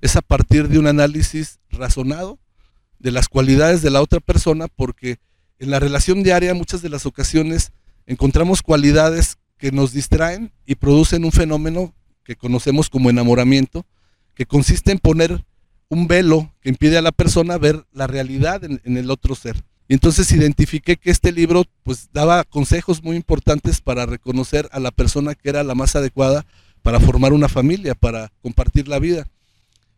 es 0.00 0.16
a 0.16 0.22
partir 0.22 0.68
de 0.68 0.78
un 0.78 0.86
análisis 0.86 1.58
razonado 1.70 2.38
de 2.98 3.10
las 3.10 3.28
cualidades 3.28 3.82
de 3.82 3.90
la 3.90 4.00
otra 4.02 4.20
persona, 4.20 4.68
porque 4.68 5.18
en 5.58 5.70
la 5.70 5.80
relación 5.80 6.22
diaria 6.22 6.54
muchas 6.54 6.82
de 6.82 6.88
las 6.88 7.06
ocasiones 7.06 7.72
encontramos 8.06 8.62
cualidades 8.62 9.36
que 9.58 9.72
nos 9.72 9.92
distraen 9.92 10.52
y 10.66 10.74
producen 10.76 11.24
un 11.24 11.32
fenómeno 11.32 11.94
que 12.24 12.36
conocemos 12.36 12.88
como 12.90 13.10
enamoramiento, 13.10 13.86
que 14.34 14.46
consiste 14.46 14.92
en 14.92 14.98
poner 14.98 15.44
un 15.88 16.06
velo 16.06 16.52
que 16.60 16.68
impide 16.68 16.98
a 16.98 17.02
la 17.02 17.12
persona 17.12 17.58
ver 17.58 17.84
la 17.92 18.06
realidad 18.06 18.64
en, 18.64 18.80
en 18.84 18.96
el 18.96 19.10
otro 19.10 19.34
ser. 19.34 19.62
Entonces 19.94 20.32
identifiqué 20.32 20.96
que 20.96 21.10
este 21.10 21.32
libro 21.32 21.64
pues 21.82 22.08
daba 22.14 22.44
consejos 22.44 23.02
muy 23.02 23.14
importantes 23.14 23.82
para 23.82 24.06
reconocer 24.06 24.68
a 24.72 24.80
la 24.80 24.90
persona 24.90 25.34
que 25.34 25.50
era 25.50 25.62
la 25.64 25.74
más 25.74 25.94
adecuada 25.96 26.46
para 26.80 26.98
formar 26.98 27.34
una 27.34 27.48
familia, 27.48 27.94
para 27.94 28.32
compartir 28.40 28.88
la 28.88 28.98
vida. 28.98 29.26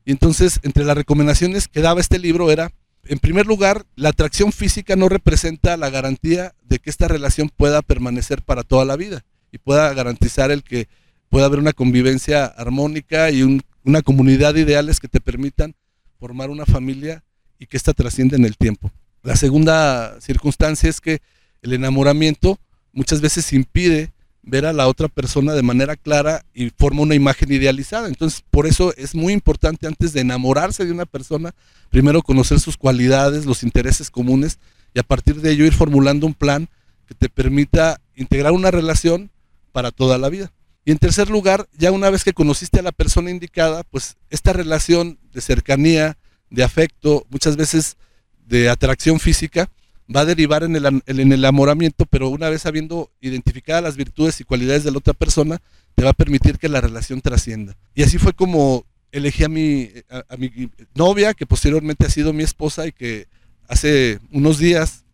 Y 0.05 0.11
entonces 0.11 0.59
entre 0.65 0.85
las 0.85 0.97
recomendaciones 0.97 1.69
que 1.69 1.81
daba 1.81 2.01
este 2.01 2.19
libro 2.19 2.51
era, 2.51 2.73
en 3.05 3.21
primer 3.21 3.47
lugar, 3.47 3.87
la 3.95 4.09
atracción 4.09 4.51
física 4.51 4.97
no 4.97 5.09
representa 5.09 5.77
la 5.77 5.91
garantía 5.91 6.55
de 6.65 6.81
que 6.81 6.91
esta 6.91 7.07
relación 7.07 7.49
pueda 7.49 7.81
permanecer 7.81 8.43
para 8.43 8.65
toda 8.65 8.85
la 8.85 8.97
vida 8.97 9.25
y 9.53 9.59
pueda 9.59 9.95
garantizar 9.95 10.51
el 10.51 10.65
que 10.65 10.89
pueda 11.29 11.47
haber 11.47 11.61
una 11.61 11.73
convivencia 11.73 12.47
armónica 12.47 13.31
y 13.31 13.45
un, 13.45 13.63
una 13.85 14.03
comunidad 14.03 14.55
de 14.55 14.63
ideales 14.63 14.99
que 14.99 15.07
te 15.07 15.21
permitan 15.21 15.77
formar 16.19 16.51
una 16.51 16.67
familia 16.67 17.23
y 17.61 17.67
que 17.67 17.77
ésta 17.77 17.93
trascienda 17.93 18.37
en 18.37 18.45
el 18.45 18.57
tiempo. 18.57 18.91
La 19.25 19.37
segunda 19.37 20.21
circunstancia 20.21 20.89
es 20.89 21.01
que 21.01 21.23
el 21.63 21.73
enamoramiento 21.73 22.61
muchas 22.93 23.23
veces 23.23 23.55
impide 23.55 24.13
ver 24.43 24.67
a 24.67 24.75
la 24.75 24.87
otra 24.87 25.09
persona 25.09 25.55
de 25.55 25.63
manera 25.63 25.97
clara 25.97 26.45
y 26.53 26.69
forma 26.69 27.01
una 27.01 27.15
imagen 27.15 27.51
idealizada. 27.51 28.07
Entonces, 28.09 28.45
por 28.51 28.67
eso 28.67 28.95
es 28.99 29.15
muy 29.15 29.33
importante 29.33 29.87
antes 29.87 30.13
de 30.13 30.21
enamorarse 30.21 30.85
de 30.85 30.93
una 30.93 31.07
persona, 31.07 31.55
primero 31.89 32.21
conocer 32.21 32.61
sus 32.61 32.77
cualidades, 32.77 33.47
los 33.47 33.63
intereses 33.63 34.11
comunes 34.11 34.59
y 34.93 35.01
a 35.01 35.03
partir 35.03 35.41
de 35.41 35.53
ello 35.53 35.65
ir 35.65 35.73
formulando 35.73 36.27
un 36.27 36.35
plan 36.35 36.69
que 37.07 37.15
te 37.15 37.31
permita 37.31 38.03
integrar 38.15 38.53
una 38.53 38.71
relación 38.71 39.31
para 39.73 39.91
toda 39.91 40.19
la 40.19 40.29
vida. 40.29 40.53
Y 40.85 40.93
en 40.93 40.99
tercer 40.99 41.31
lugar, 41.31 41.67
ya 41.79 41.93
una 41.93 42.11
vez 42.11 42.25
que 42.25 42.35
conociste 42.35 42.81
a 42.81 42.83
la 42.83 42.93
persona 42.93 43.31
indicada, 43.31 43.85
pues 43.85 44.19
esta 44.29 44.53
relación 44.53 45.19
de 45.33 45.41
cercanía, 45.41 46.19
de 46.51 46.63
afecto, 46.63 47.25
muchas 47.31 47.57
veces 47.57 47.97
de 48.47 48.69
atracción 48.69 49.21
física 49.21 49.71
va 50.15 50.21
a 50.21 50.25
derivar 50.25 50.63
en 50.63 50.77
el, 50.77 50.87
en 50.87 51.03
el 51.07 51.33
enamoramiento, 51.33 52.05
pero 52.07 52.29
una 52.29 52.51
vez 52.51 52.67
habiendo 52.67 53.11
identificado 53.21 53.81
las 53.81 53.97
virtudes 53.97 54.41
y 54.41 54.45
cualidades 54.45 54.85
de 54.85 54.91
la 54.91 54.99
otra 54.99 55.15
persona, 55.15 55.61
te 55.95 56.05
va 56.05 56.11
a 56.11 56.15
permitir 56.15 56.59
que 56.59 56.69
la 56.69 56.81
relación 56.81 57.21
trascienda. 57.21 57.77
Y 57.95 58.03
así 58.03 58.19
fue 58.19 58.33
como 58.33 58.85
elegí 59.13 59.45
a 59.45 59.49
mi, 59.49 59.91
a, 60.11 60.25
a 60.29 60.37
mi 60.37 60.71
novia, 60.95 61.35
que 61.35 61.47
posteriormente 61.47 62.07
ha 62.07 62.11
sido 62.11 62.33
mi 62.33 62.43
esposa 62.43 62.87
y 62.87 62.93
que 62.93 63.27
hace 63.69 64.19
unos 64.31 64.59
días 64.59 65.05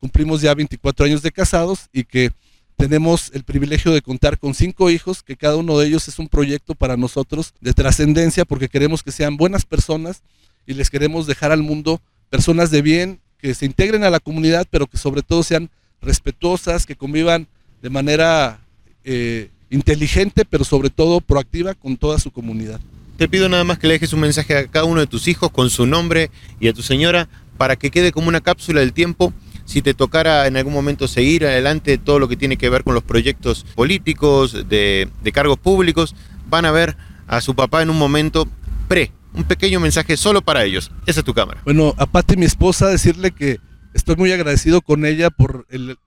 cumplimos 0.00 0.40
ya 0.40 0.54
24 0.54 1.06
años 1.06 1.22
de 1.22 1.32
casados 1.32 1.88
y 1.92 2.04
que 2.04 2.30
tenemos 2.76 3.32
el 3.34 3.42
privilegio 3.42 3.92
de 3.92 4.02
contar 4.02 4.38
con 4.38 4.54
cinco 4.54 4.88
hijos, 4.88 5.24
que 5.24 5.36
cada 5.36 5.56
uno 5.56 5.76
de 5.78 5.88
ellos 5.88 6.06
es 6.06 6.20
un 6.20 6.28
proyecto 6.28 6.76
para 6.76 6.96
nosotros 6.96 7.52
de 7.60 7.72
trascendencia, 7.72 8.44
porque 8.44 8.68
queremos 8.68 9.02
que 9.02 9.10
sean 9.10 9.36
buenas 9.36 9.64
personas 9.64 10.22
y 10.64 10.74
les 10.74 10.88
queremos 10.88 11.26
dejar 11.26 11.50
al 11.50 11.64
mundo 11.64 12.00
personas 12.30 12.70
de 12.70 12.82
bien, 12.82 13.20
que 13.38 13.54
se 13.54 13.66
integren 13.66 14.04
a 14.04 14.10
la 14.10 14.20
comunidad, 14.20 14.66
pero 14.70 14.86
que 14.86 14.98
sobre 14.98 15.22
todo 15.22 15.42
sean 15.42 15.70
respetuosas, 16.02 16.86
que 16.86 16.96
convivan 16.96 17.46
de 17.82 17.90
manera 17.90 18.60
eh, 19.04 19.50
inteligente, 19.70 20.44
pero 20.44 20.64
sobre 20.64 20.90
todo 20.90 21.20
proactiva 21.20 21.74
con 21.74 21.96
toda 21.96 22.18
su 22.18 22.30
comunidad. 22.30 22.80
Te 23.16 23.28
pido 23.28 23.48
nada 23.48 23.64
más 23.64 23.78
que 23.78 23.88
le 23.88 23.94
dejes 23.94 24.12
un 24.12 24.20
mensaje 24.20 24.56
a 24.56 24.66
cada 24.66 24.84
uno 24.84 25.00
de 25.00 25.06
tus 25.06 25.26
hijos 25.28 25.50
con 25.50 25.70
su 25.70 25.86
nombre 25.86 26.30
y 26.60 26.68
a 26.68 26.72
tu 26.72 26.82
señora 26.82 27.28
para 27.56 27.76
que 27.76 27.90
quede 27.90 28.12
como 28.12 28.28
una 28.28 28.40
cápsula 28.40 28.80
del 28.80 28.92
tiempo 28.92 29.32
si 29.64 29.82
te 29.82 29.92
tocara 29.92 30.46
en 30.46 30.56
algún 30.56 30.72
momento 30.72 31.08
seguir 31.08 31.44
adelante 31.44 31.98
todo 31.98 32.18
lo 32.18 32.28
que 32.28 32.36
tiene 32.36 32.56
que 32.56 32.70
ver 32.70 32.84
con 32.84 32.94
los 32.94 33.02
proyectos 33.02 33.66
políticos, 33.74 34.68
de, 34.68 35.08
de 35.22 35.32
cargos 35.32 35.58
públicos, 35.58 36.14
van 36.48 36.64
a 36.64 36.70
ver 36.70 36.96
a 37.26 37.42
su 37.42 37.54
papá 37.54 37.82
en 37.82 37.90
un 37.90 37.98
momento 37.98 38.48
pre, 38.88 39.12
un 39.34 39.44
pequeño 39.44 39.80
mensaje 39.80 40.16
solo 40.16 40.42
para 40.42 40.64
ellos. 40.64 40.90
Esa 41.06 41.20
es 41.20 41.26
tu 41.26 41.34
cámara. 41.34 41.60
Bueno, 41.64 41.94
a 41.98 42.06
Pati, 42.06 42.36
mi 42.36 42.46
esposa, 42.46 42.88
decirle 42.88 43.30
que 43.30 43.60
estoy 43.94 44.16
muy 44.16 44.32
agradecido 44.32 44.80
con 44.80 45.04
ella 45.04 45.30
por 45.30 45.66
el, 45.70 45.98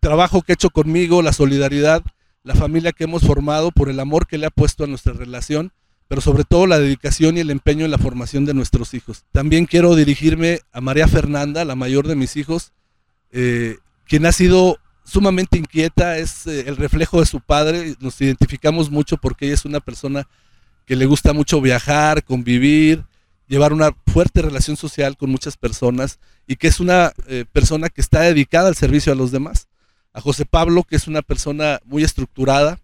trabajo 0.00 0.42
que 0.42 0.52
ha 0.52 0.54
hecho 0.54 0.70
conmigo, 0.70 1.22
la 1.22 1.32
solidaridad, 1.32 2.02
la 2.44 2.54
familia 2.54 2.92
que 2.92 3.04
hemos 3.04 3.22
formado, 3.22 3.72
por 3.72 3.88
el 3.88 3.98
amor 3.98 4.26
que 4.26 4.38
le 4.38 4.46
ha 4.46 4.50
puesto 4.50 4.84
a 4.84 4.86
nuestra 4.86 5.12
relación, 5.12 5.72
pero 6.06 6.20
sobre 6.20 6.44
todo 6.44 6.66
la 6.66 6.78
dedicación 6.78 7.36
y 7.36 7.40
el 7.40 7.50
empeño 7.50 7.84
en 7.84 7.90
la 7.90 7.98
formación 7.98 8.44
de 8.44 8.54
nuestros 8.54 8.94
hijos. 8.94 9.24
También 9.32 9.66
quiero 9.66 9.96
dirigirme 9.96 10.60
a 10.72 10.80
María 10.80 11.08
Fernanda, 11.08 11.64
la 11.64 11.74
mayor 11.74 12.06
de 12.06 12.14
mis 12.14 12.36
hijos, 12.36 12.72
eh, 13.32 13.78
quien 14.06 14.24
ha 14.24 14.32
sido 14.32 14.78
sumamente 15.04 15.58
inquieta, 15.58 16.16
es 16.18 16.46
eh, 16.46 16.64
el 16.68 16.76
reflejo 16.76 17.20
de 17.20 17.26
su 17.26 17.40
padre, 17.40 17.96
nos 18.00 18.20
identificamos 18.20 18.90
mucho 18.90 19.16
porque 19.16 19.46
ella 19.46 19.54
es 19.54 19.64
una 19.64 19.80
persona 19.80 20.28
que 20.88 20.96
le 20.96 21.04
gusta 21.04 21.34
mucho 21.34 21.60
viajar, 21.60 22.24
convivir, 22.24 23.04
llevar 23.46 23.74
una 23.74 23.94
fuerte 24.06 24.40
relación 24.40 24.78
social 24.78 25.18
con 25.18 25.28
muchas 25.28 25.58
personas 25.58 26.18
y 26.46 26.56
que 26.56 26.66
es 26.66 26.80
una 26.80 27.12
eh, 27.26 27.44
persona 27.52 27.90
que 27.90 28.00
está 28.00 28.22
dedicada 28.22 28.68
al 28.68 28.74
servicio 28.74 29.12
a 29.12 29.14
los 29.14 29.30
demás. 29.30 29.68
A 30.14 30.22
José 30.22 30.46
Pablo, 30.46 30.84
que 30.84 30.96
es 30.96 31.06
una 31.06 31.20
persona 31.20 31.78
muy 31.84 32.04
estructurada. 32.04 32.80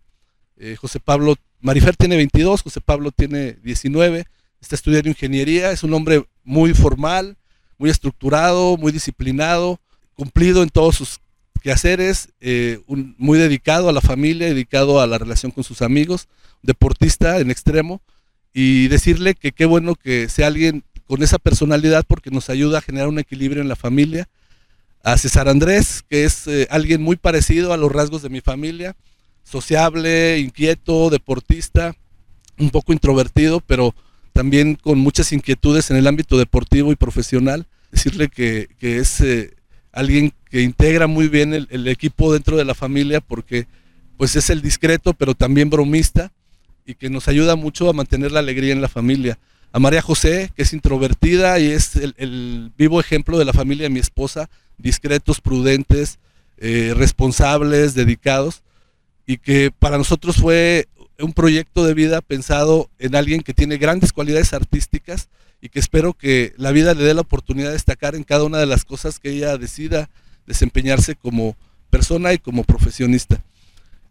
Eh, 0.58 0.76
José 0.78 1.00
Pablo, 1.00 1.36
Marifer 1.60 1.96
tiene 1.96 2.16
22, 2.16 2.60
José 2.60 2.82
Pablo 2.82 3.10
tiene 3.10 3.54
19, 3.62 4.26
está 4.60 4.74
estudiando 4.74 5.08
ingeniería, 5.08 5.72
es 5.72 5.82
un 5.82 5.94
hombre 5.94 6.26
muy 6.42 6.74
formal, 6.74 7.38
muy 7.78 7.88
estructurado, 7.88 8.76
muy 8.76 8.92
disciplinado, 8.92 9.80
cumplido 10.12 10.62
en 10.62 10.68
todos 10.68 10.96
sus 10.96 11.20
quehaceres, 11.64 12.28
eh, 12.42 12.80
un, 12.86 13.14
muy 13.16 13.38
dedicado 13.38 13.88
a 13.88 13.92
la 13.94 14.02
familia, 14.02 14.48
dedicado 14.48 15.00
a 15.00 15.06
la 15.06 15.16
relación 15.16 15.50
con 15.50 15.64
sus 15.64 15.80
amigos, 15.80 16.28
deportista 16.62 17.38
en 17.40 17.50
extremo, 17.50 18.02
y 18.52 18.88
decirle 18.88 19.34
que 19.34 19.52
qué 19.52 19.64
bueno 19.64 19.94
que 19.94 20.28
sea 20.28 20.48
alguien 20.48 20.84
con 21.06 21.22
esa 21.22 21.38
personalidad 21.38 22.04
porque 22.06 22.30
nos 22.30 22.50
ayuda 22.50 22.78
a 22.78 22.82
generar 22.82 23.08
un 23.08 23.18
equilibrio 23.18 23.62
en 23.62 23.68
la 23.70 23.76
familia. 23.76 24.28
A 25.02 25.16
César 25.16 25.48
Andrés, 25.48 26.04
que 26.06 26.24
es 26.24 26.46
eh, 26.46 26.66
alguien 26.70 27.00
muy 27.00 27.16
parecido 27.16 27.72
a 27.72 27.78
los 27.78 27.90
rasgos 27.90 28.20
de 28.20 28.28
mi 28.28 28.42
familia, 28.42 28.94
sociable, 29.42 30.38
inquieto, 30.40 31.08
deportista, 31.08 31.96
un 32.58 32.68
poco 32.68 32.92
introvertido, 32.92 33.60
pero 33.60 33.94
también 34.34 34.74
con 34.74 34.98
muchas 34.98 35.32
inquietudes 35.32 35.90
en 35.90 35.96
el 35.96 36.06
ámbito 36.06 36.36
deportivo 36.36 36.92
y 36.92 36.96
profesional. 36.96 37.66
Decirle 37.90 38.28
que, 38.28 38.68
que 38.78 38.98
es 38.98 39.22
eh, 39.22 39.54
alguien 39.94 40.32
que 40.50 40.62
integra 40.62 41.06
muy 41.06 41.28
bien 41.28 41.54
el, 41.54 41.88
equipo 41.88 42.32
dentro 42.32 42.56
de 42.56 42.64
la 42.64 42.74
familia 42.74 43.20
porque 43.20 43.66
pues 44.16 44.36
es 44.36 44.50
el 44.50 44.60
discreto, 44.60 45.14
pero 45.14 45.34
también 45.34 45.70
bromista 45.70 46.32
y 46.84 46.94
que 46.94 47.10
nos 47.10 47.28
ayuda 47.28 47.56
mucho 47.56 47.88
a 47.88 47.92
mantener 47.92 48.32
la 48.32 48.40
alegría 48.40 48.72
en 48.72 48.82
la 48.82 48.88
familia. 48.88 49.38
A 49.72 49.78
María 49.78 50.02
José, 50.02 50.50
que 50.54 50.62
es 50.62 50.72
introvertida 50.72 51.58
y 51.58 51.66
es 51.66 51.96
el, 51.96 52.14
el 52.18 52.72
vivo 52.76 53.00
ejemplo 53.00 53.38
de 53.38 53.44
la 53.44 53.52
familia 53.52 53.84
de 53.84 53.90
mi 53.90 54.00
esposa, 54.00 54.48
discretos, 54.78 55.40
prudentes, 55.40 56.18
eh, 56.58 56.92
responsables, 56.96 57.94
dedicados, 57.94 58.62
y 59.26 59.38
que 59.38 59.72
para 59.76 59.98
nosotros 59.98 60.36
fue 60.36 60.88
un 61.18 61.32
proyecto 61.32 61.84
de 61.84 61.94
vida 61.94 62.20
pensado 62.20 62.90
en 62.98 63.16
alguien 63.16 63.42
que 63.42 63.54
tiene 63.54 63.76
grandes 63.76 64.12
cualidades 64.12 64.52
artísticas 64.52 65.28
y 65.64 65.70
que 65.70 65.78
espero 65.78 66.12
que 66.12 66.52
la 66.58 66.72
vida 66.72 66.92
le 66.92 67.04
dé 67.04 67.14
la 67.14 67.22
oportunidad 67.22 67.68
de 67.68 67.72
destacar 67.72 68.14
en 68.14 68.22
cada 68.22 68.44
una 68.44 68.58
de 68.58 68.66
las 68.66 68.84
cosas 68.84 69.18
que 69.18 69.30
ella 69.30 69.56
decida 69.56 70.10
desempeñarse 70.46 71.16
como 71.16 71.56
persona 71.88 72.34
y 72.34 72.38
como 72.38 72.64
profesionista. 72.64 73.42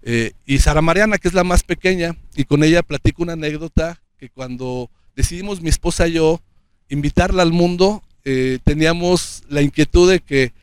Eh, 0.02 0.32
y 0.48 0.58
Sara 0.58 0.82
Mariana, 0.82 1.20
que 1.20 1.28
es 1.28 1.36
la 1.36 1.44
más 1.44 1.62
pequeña, 1.62 2.16
y 2.36 2.46
con 2.46 2.64
ella 2.64 2.82
platico 2.82 3.22
una 3.22 3.34
anécdota 3.34 4.02
que 4.18 4.30
cuando 4.30 4.90
decidimos 5.16 5.62
mi 5.62 5.70
esposa 5.70 6.08
y 6.08 6.14
yo 6.14 6.42
invitarla 6.90 7.44
al 7.44 7.52
mundo, 7.52 8.02
eh, 8.26 8.58
teníamos 8.64 9.44
la 9.48 9.62
inquietud 9.62 10.10
de 10.10 10.22
que 10.22 10.54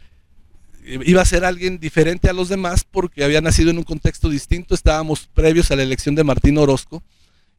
iba 0.85 1.23
a 1.23 1.25
ser 1.25 1.45
alguien 1.45 1.79
diferente 1.79 2.29
a 2.29 2.33
los 2.33 2.49
demás 2.49 2.83
porque 2.83 3.23
había 3.23 3.41
nacido 3.41 3.71
en 3.71 3.79
un 3.79 3.85
contexto 3.85 4.29
distinto, 4.29 4.75
estábamos 4.75 5.29
previos 5.35 5.71
a 5.71 5.77
la 5.77 5.85
elección 5.85 6.17
de 6.17 6.25
Martín 6.25 6.59
Orozco 6.59 7.01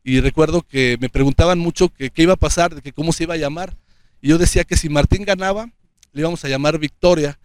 y 0.03 0.19
recuerdo 0.19 0.61
que 0.61 0.97
me 0.99 1.09
preguntaban 1.09 1.59
mucho 1.59 1.89
que, 1.89 2.09
qué 2.09 2.23
iba 2.23 2.33
a 2.33 2.37
pasar, 2.37 2.75
de 2.75 2.81
que 2.81 2.93
cómo 2.93 3.13
se 3.13 3.23
iba 3.23 3.35
a 3.35 3.37
llamar, 3.37 3.75
y 4.21 4.29
yo 4.29 4.37
decía 4.37 4.63
que 4.63 4.77
si 4.77 4.89
Martín 4.89 5.23
ganaba, 5.23 5.69
le 6.13 6.21
íbamos 6.21 6.43
a 6.45 6.49
llamar 6.49 6.79
Victoria, 6.79 7.39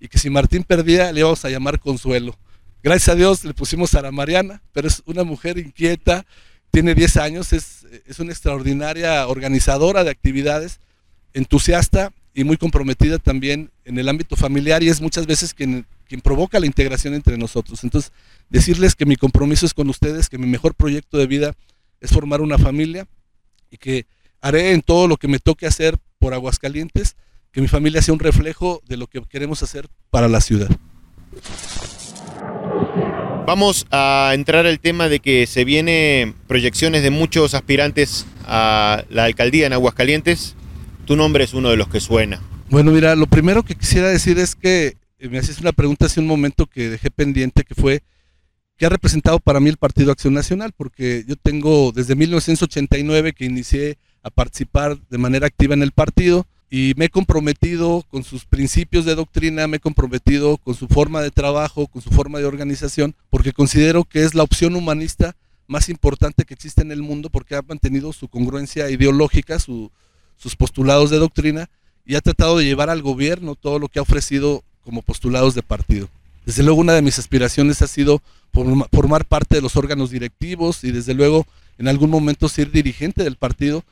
y 0.00 0.08
que 0.08 0.18
si 0.18 0.30
Martín 0.30 0.64
perdía, 0.64 1.12
le 1.12 1.20
íbamos 1.20 1.44
a 1.44 1.50
llamar 1.50 1.80
Consuelo. 1.80 2.36
Gracias 2.82 3.08
a 3.08 3.14
Dios 3.14 3.44
le 3.44 3.54
pusimos 3.54 3.94
a 3.94 4.02
la 4.02 4.12
Mariana, 4.12 4.62
pero 4.72 4.88
es 4.88 5.02
una 5.06 5.24
mujer 5.24 5.58
inquieta, 5.58 6.24
tiene 6.70 6.94
10 6.94 7.16
años, 7.16 7.52
es, 7.52 7.86
es 8.06 8.20
una 8.20 8.32
extraordinaria 8.32 9.26
organizadora 9.26 10.04
de 10.04 10.10
actividades, 10.10 10.80
entusiasta 11.34 12.12
y 12.34 12.44
muy 12.44 12.56
comprometida 12.56 13.18
también 13.18 13.70
en 13.84 13.98
el 13.98 14.08
ámbito 14.08 14.36
familiar 14.36 14.82
y 14.82 14.88
es 14.88 15.00
muchas 15.00 15.26
veces 15.26 15.54
quien, 15.54 15.86
quien 16.06 16.20
provoca 16.20 16.60
la 16.60 16.66
integración 16.66 17.14
entre 17.14 17.36
nosotros. 17.36 17.82
Entonces, 17.82 18.12
decirles 18.48 18.94
que 18.94 19.06
mi 19.06 19.16
compromiso 19.16 19.66
es 19.66 19.74
con 19.74 19.88
ustedes, 19.88 20.28
que 20.28 20.38
mi 20.38 20.46
mejor 20.46 20.74
proyecto 20.74 21.18
de 21.18 21.26
vida 21.26 21.54
es 22.00 22.10
formar 22.10 22.40
una 22.40 22.58
familia 22.58 23.06
y 23.70 23.76
que 23.76 24.06
haré 24.40 24.72
en 24.72 24.82
todo 24.82 25.08
lo 25.08 25.16
que 25.16 25.28
me 25.28 25.38
toque 25.38 25.66
hacer 25.66 25.98
por 26.18 26.34
Aguascalientes, 26.34 27.16
que 27.52 27.60
mi 27.60 27.68
familia 27.68 28.02
sea 28.02 28.14
un 28.14 28.20
reflejo 28.20 28.82
de 28.86 28.96
lo 28.96 29.06
que 29.06 29.22
queremos 29.22 29.62
hacer 29.62 29.88
para 30.10 30.28
la 30.28 30.40
ciudad. 30.40 30.68
Vamos 33.46 33.86
a 33.90 34.32
entrar 34.34 34.66
al 34.66 34.78
tema 34.78 35.08
de 35.08 35.20
que 35.20 35.46
se 35.46 35.64
vienen 35.64 36.34
proyecciones 36.46 37.02
de 37.02 37.10
muchos 37.10 37.54
aspirantes 37.54 38.26
a 38.44 39.04
la 39.08 39.24
alcaldía 39.24 39.66
en 39.66 39.72
Aguascalientes. 39.72 40.54
Tu 41.06 41.16
nombre 41.16 41.44
es 41.44 41.54
uno 41.54 41.70
de 41.70 41.78
los 41.78 41.88
que 41.88 42.00
suena. 42.00 42.42
Bueno, 42.68 42.90
mira, 42.90 43.16
lo 43.16 43.26
primero 43.26 43.62
que 43.62 43.74
quisiera 43.74 44.08
decir 44.08 44.38
es 44.38 44.54
que 44.54 44.96
eh, 45.18 45.28
me 45.30 45.38
hacías 45.38 45.60
una 45.60 45.72
pregunta 45.72 46.04
hace 46.04 46.20
un 46.20 46.26
momento 46.26 46.66
que 46.66 46.90
dejé 46.90 47.10
pendiente, 47.10 47.64
que 47.64 47.74
fue, 47.74 48.02
¿qué 48.78 48.86
ha 48.86 48.88
representado 48.88 49.40
para 49.40 49.60
mí 49.60 49.68
el 49.68 49.76
Partido 49.76 50.12
Acción 50.12 50.32
Nacional? 50.32 50.72
Porque 50.74 51.24
yo 51.26 51.36
tengo 51.36 51.92
desde 51.92 52.14
1989 52.14 53.34
que 53.34 53.44
inicié 53.44 53.98
a 54.22 54.30
participar 54.30 54.96
de 55.10 55.18
manera 55.18 55.46
activa 55.46 55.74
en 55.74 55.82
el 55.82 55.92
partido 55.92 56.46
y 56.70 56.92
me 56.96 57.06
he 57.06 57.08
comprometido 57.08 58.04
con 58.08 58.22
sus 58.22 58.44
principios 58.44 59.04
de 59.04 59.14
doctrina, 59.14 59.66
me 59.66 59.78
he 59.78 59.80
comprometido 59.80 60.58
con 60.58 60.74
su 60.74 60.86
forma 60.86 61.20
de 61.22 61.30
trabajo, 61.30 61.88
con 61.88 62.02
su 62.02 62.10
forma 62.10 62.38
de 62.38 62.44
organización, 62.44 63.14
porque 63.30 63.52
considero 63.52 64.04
que 64.04 64.22
es 64.22 64.34
la 64.34 64.44
opción 64.44 64.76
humanista 64.76 65.34
más 65.66 65.88
importante 65.88 66.44
que 66.44 66.54
existe 66.54 66.82
en 66.82 66.92
el 66.92 67.02
mundo 67.02 67.30
porque 67.30 67.56
ha 67.56 67.62
mantenido 67.62 68.12
su 68.12 68.28
congruencia 68.28 68.90
ideológica, 68.90 69.58
sus 69.58 69.90
postulados 70.56 71.10
de 71.10 71.18
doctrina 71.18 71.68
y 72.06 72.14
ha 72.14 72.20
tratado 72.20 72.58
de 72.58 72.64
llevar 72.64 72.90
al 72.90 73.02
gobierno 73.02 73.54
todo 73.54 73.78
lo 73.78 73.88
que 73.88 73.98
ha 73.98 74.02
ofrecido 74.02 74.62
como 74.84 75.02
postulados 75.02 75.54
de 75.54 75.62
partido. 75.62 76.08
Desde 76.48 76.62
luego 76.62 76.80
una 76.80 76.94
de 76.94 77.02
mis 77.02 77.18
aspiraciones 77.18 77.82
ha 77.82 77.86
sido 77.86 78.22
formar 78.90 79.26
parte 79.26 79.56
de 79.56 79.60
los 79.60 79.76
órganos 79.76 80.08
directivos 80.08 80.82
y 80.82 80.92
desde 80.92 81.12
luego 81.12 81.46
en 81.76 81.88
algún 81.88 82.08
momento 82.08 82.48
ser 82.48 82.70
dirigente 82.70 83.22
del 83.22 83.36
partido 83.36 83.84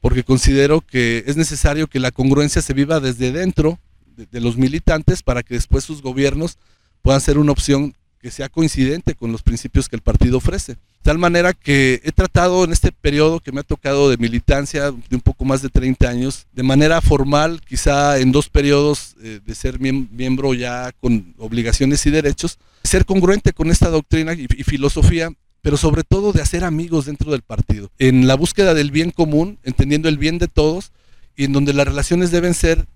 porque 0.00 0.24
considero 0.24 0.80
que 0.80 1.24
es 1.26 1.36
necesario 1.36 1.86
que 1.86 2.00
la 2.00 2.10
congruencia 2.10 2.62
se 2.62 2.72
viva 2.72 2.98
desde 3.00 3.30
dentro 3.30 3.78
de, 4.16 4.40
los 4.40 4.56
militantes 4.56 5.22
para 5.22 5.42
que 5.42 5.52
después 5.52 5.84
sus 5.84 6.00
gobiernos 6.00 6.56
puedan 7.02 7.20
ser 7.20 7.36
una 7.36 7.52
opción 7.52 7.94
que 8.20 8.30
sea 8.30 8.48
coincidente 8.48 9.14
con 9.14 9.32
los 9.32 9.42
principios 9.42 9.88
que 9.88 9.96
el 9.96 10.02
partido 10.02 10.38
ofrece. 10.38 10.72
De 10.72 10.78
tal 11.02 11.18
manera 11.18 11.52
que 11.52 12.00
he 12.04 12.12
tratado 12.12 12.64
en 12.64 12.72
este 12.72 12.92
periodo 12.92 13.40
que 13.40 13.52
me 13.52 13.60
ha 13.60 13.64
tocado 13.64 14.10
de 14.10 14.16
militancia 14.16 14.90
de 14.90 15.16
un 15.16 15.20
poco 15.20 15.44
más 15.44 15.62
de 15.62 15.68
30 15.68 16.08
años, 16.08 16.46
de 16.52 16.62
manera 16.62 17.00
formal, 17.00 17.60
quizá 17.66 18.18
en 18.18 18.32
dos 18.32 18.48
periodos 18.48 19.16
eh, 19.22 19.40
de 19.44 19.54
ser 19.54 19.78
miembro 19.80 20.54
ya 20.54 20.92
con 21.00 21.34
obligaciones 21.38 22.04
y 22.06 22.10
derechos, 22.10 22.58
ser 22.82 23.04
congruente 23.04 23.52
con 23.52 23.70
esta 23.70 23.88
doctrina 23.90 24.32
y 24.34 24.46
filosofía 24.64 25.30
pero 25.62 25.76
sobre 25.76 26.04
todo 26.04 26.32
de 26.32 26.40
hacer 26.40 26.64
amigos 26.64 27.06
dentro 27.06 27.32
del 27.32 27.42
partido, 27.42 27.90
en 27.98 28.26
la 28.26 28.36
búsqueda 28.36 28.74
del 28.74 28.90
bien 28.90 29.10
común, 29.10 29.58
entendiendo 29.64 30.08
el 30.08 30.18
bien 30.18 30.38
de 30.38 30.48
todos 30.48 30.92
y 31.36 31.44
en 31.44 31.52
donde 31.52 31.72
las 31.72 31.86
relaciones 31.86 32.30
deben 32.30 32.54
ser 32.54 32.86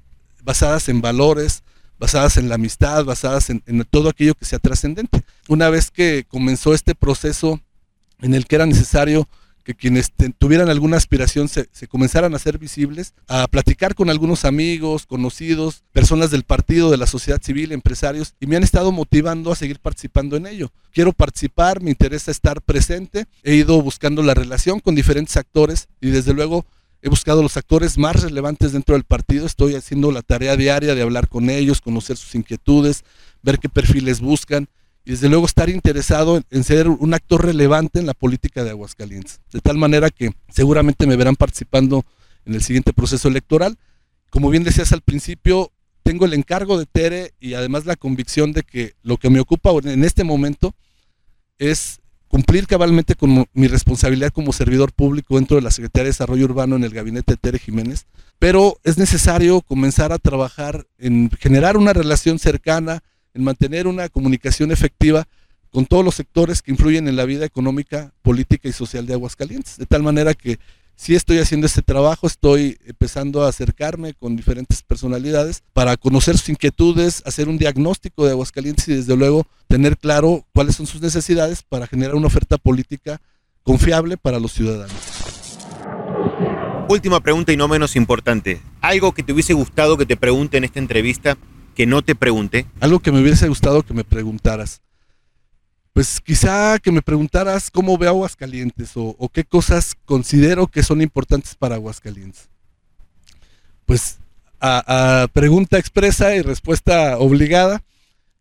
basadas 0.43 0.89
en 0.89 1.01
valores, 1.01 1.63
basadas 2.03 2.37
en 2.37 2.49
la 2.49 2.57
amistad, 2.57 3.05
basadas 3.05 3.49
en, 3.49 3.63
todo 3.89 4.09
aquello 4.09 4.35
que 4.35 4.45
sea 4.45 4.59
trascendente. 4.59 5.23
Una 5.47 5.71
vez 5.71 5.93
que 5.93 6.25
comenzó 6.27 6.75
este 6.75 6.97
proceso 6.97 7.61
en 8.21 8.35
el 8.35 8.47
que 8.47 8.57
era 8.57 8.67
necesario 8.67 9.29
que 9.63 9.77
quienes 9.77 10.11
tuvieran 10.37 10.69
alguna 10.69 10.97
aspiración 10.97 11.49
se, 11.49 11.69
comenzaran 11.87 12.33
a 12.33 12.37
hacer 12.39 12.59
visibles, 12.59 13.15
a 13.29 13.47
platicar 13.47 13.95
con 13.95 14.11
algunos 14.11 14.45
amigos, 14.45 15.07
conocidos, 15.07 15.85
personas 15.93 16.33
del 16.33 16.43
partido, 16.43 16.91
de 16.91 16.97
la 16.97 17.07
sociedad 17.07 17.41
civil, 17.41 17.71
empresarios, 17.71 18.35
y 18.41 18.49
me 18.49 18.57
han 18.57 18.65
estado 18.65 18.91
motivando 18.91 19.53
a 19.53 19.57
seguir 19.57 19.79
participando 19.79 20.37
en 20.37 20.49
ello. 20.49 20.73
Quiero 20.93 21.13
participar, 21.13 21.81
me 21.81 21.91
interesa 21.91 22.33
estar 22.33 22.63
presente, 22.63 23.27
he 23.45 23.55
ido 23.55 23.81
buscando 23.81 24.25
la 24.25 24.35
relación 24.35 24.81
con 24.81 24.97
diferentes 24.97 25.37
actores 25.37 25.87
y 26.01 26.11
desde 26.11 26.35
luego 26.35 26.67
he 27.03 27.09
buscado 27.09 27.43
los 27.43 27.57
actores 27.57 27.99
más 27.99 28.23
relevantes 28.23 28.73
dentro 28.73 28.95
del 28.95 29.05
partido, 29.05 29.45
estoy 29.45 29.75
haciendo 29.75 30.13
la 30.13 30.23
tarea 30.23 30.57
diaria 30.57 30.95
de 30.95 31.03
hablar 31.03 31.29
con 31.29 31.51
ellos, 31.51 31.81
conocer 31.81 32.17
sus 32.17 32.35
inquietudes, 32.37 33.05
ver 33.43 33.59
qué 33.59 33.69
perfiles 33.69 34.21
buscan 34.21 34.69
y 35.05 35.11
desde 35.11 35.29
luego 35.29 35.45
estar 35.47 35.69
interesado 35.69 36.41
en, 36.51 36.65
ser 36.65 36.89
un 36.89 37.13
actor 37.13 37.45
relevante 37.45 37.99
en 37.99 38.07
la 38.07 38.15
política 38.15 38.63
de 38.63 38.71
Aguascalientes. 38.71 39.41
De 39.53 39.61
tal 39.61 39.77
manera 39.77 40.11
que 40.11 40.31
seguramente 40.49 41.09
me 41.09 41.17
verán 41.17 41.35
participando 41.35 42.05
en 42.45 42.55
el 42.55 42.63
siguiente 42.63 42.93
proceso 42.93 43.27
electoral. 43.27 43.77
Como 44.31 44.49
bien 44.49 44.63
decías 44.63 44.93
al 44.93 45.03
principio, 45.03 45.73
tengo 46.05 46.25
el 46.25 46.35
encargo 46.35 46.79
de 46.79 46.87
Tere 46.87 47.35
y 47.41 47.55
además 47.55 47.85
la 47.85 47.97
convicción 47.97 48.53
de 48.53 48.63
que 48.63 48.95
lo 49.03 49.17
que 49.17 49.29
me 49.29 49.41
ocupa 49.41 49.71
en 49.83 50.05
este 50.05 50.23
momento 50.23 50.73
es 51.59 51.99
cumplir 52.33 52.67
cabalmente 52.67 53.15
con 53.15 53.45
mi 53.53 53.67
responsabilidad 53.69 54.33
como 54.33 54.55
servidor 54.55 54.91
público 54.91 55.37
dentro 55.37 55.57
de 55.57 55.63
la 55.63 55.71
Secretaría 55.71 56.05
de 56.05 56.11
Desarrollo 56.13 56.47
Urbano 56.47 56.77
en 56.77 56.85
el 56.85 56.95
gabinete 56.95 57.35
de 57.35 57.37
Tere 57.37 57.59
Jiménez, 57.59 58.07
pero 58.39 58.79
es 58.85 58.97
necesario 58.97 59.61
comenzar 59.61 60.15
a 60.15 60.19
trabajar 60.19 60.87
en 60.97 61.29
generar 61.39 61.77
una 61.77 61.93
relación 61.93 62.39
cercana, 62.39 63.03
en 63.35 63.45
mantener 63.45 63.87
una 63.87 64.09
comunicación 64.09 64.73
efectiva 64.73 65.29
con 65.71 65.85
todos 65.85 66.03
los 66.03 66.15
sectores 66.15 66.63
que 66.63 66.71
influyen 66.71 67.07
en 67.07 67.17
la 67.17 67.27
vida 67.27 67.45
económica, 67.45 68.15
política 68.23 68.67
y 68.67 68.73
social 68.73 69.05
de 69.07 69.13
Aguascalientes. 69.13 69.77
De 69.77 69.85
tal 69.85 70.03
manera 70.03 70.33
que 70.33 70.59
si 70.97 71.15
estoy 71.15 71.39
haciendo 71.39 71.67
este 71.67 71.83
trabajo, 71.83 72.27
estoy 72.27 72.79
empezando 72.87 73.43
a 73.43 73.49
acercarme 73.49 74.15
con 74.15 74.37
diferentes 74.37 74.83
personalidades 74.83 75.63
para 75.73 75.97
conocer 75.97 76.39
sus 76.39 76.51
inquietudes, 76.51 77.23
hacer 77.27 77.49
un 77.49 77.59
diagnóstico 77.59 78.25
de 78.25 78.33
Aguascalientes 78.33 78.87
y 78.89 78.95
desde 78.95 79.17
luego 79.17 79.47
tener 79.69 79.99
claro 79.99 80.47
cuáles 80.55 80.77
son 80.77 80.87
sus 80.87 81.01
necesidades 81.01 81.63
para 81.63 81.87
generar 81.87 82.15
una 82.15 82.29
oferta 82.29 82.59
política 82.59 83.21
confiable 83.63 84.17
para 84.17 84.39
los 84.39 84.53
ciudadanos. 84.53 84.95
Última 86.89 87.21
pregunta 87.21 87.53
y 87.53 87.57
no 87.57 87.69
menos 87.69 87.97
importante. 87.97 88.61
¿Algo 88.81 89.13
que 89.13 89.23
te 89.23 89.33
hubiese 89.33 89.55
gustado 89.55 89.97
que 89.97 90.07
te 90.07 90.17
pregunte 90.17 90.59
en 90.59 90.65
esta 90.65 90.79
entrevista 90.79 91.39
que 91.75 91.87
no 91.87 92.03
te 92.03 92.15
pregunte? 92.15 92.67
Algo 92.81 93.01
que 93.01 93.13
me 93.13 93.21
hubiese 93.21 93.49
gustado 93.49 93.83
que 93.83 93.95
me 93.95 94.05
preguntaras. 94.05 94.83
Pues 95.93 96.21
quizá 96.21 96.79
que 96.79 96.91
me 96.91 97.03
preguntaras 97.03 97.71
cómo 97.71 97.99
veo 97.99 98.11
Aguascalientes 98.11 98.93
o, 98.95 99.29
qué 99.31 99.45
cosas 99.45 99.95
considero 100.07 100.67
que 100.67 100.83
son 100.83 101.03
importantes 101.03 101.55
para 101.55 101.75
Aguascalientes. 101.75 102.49
Pues 103.85 104.19
a, 104.61 105.29
pregunta 105.33 105.79
expresa 105.79 106.35
y 106.35 106.41
respuesta 106.41 107.19
obligada, 107.19 107.83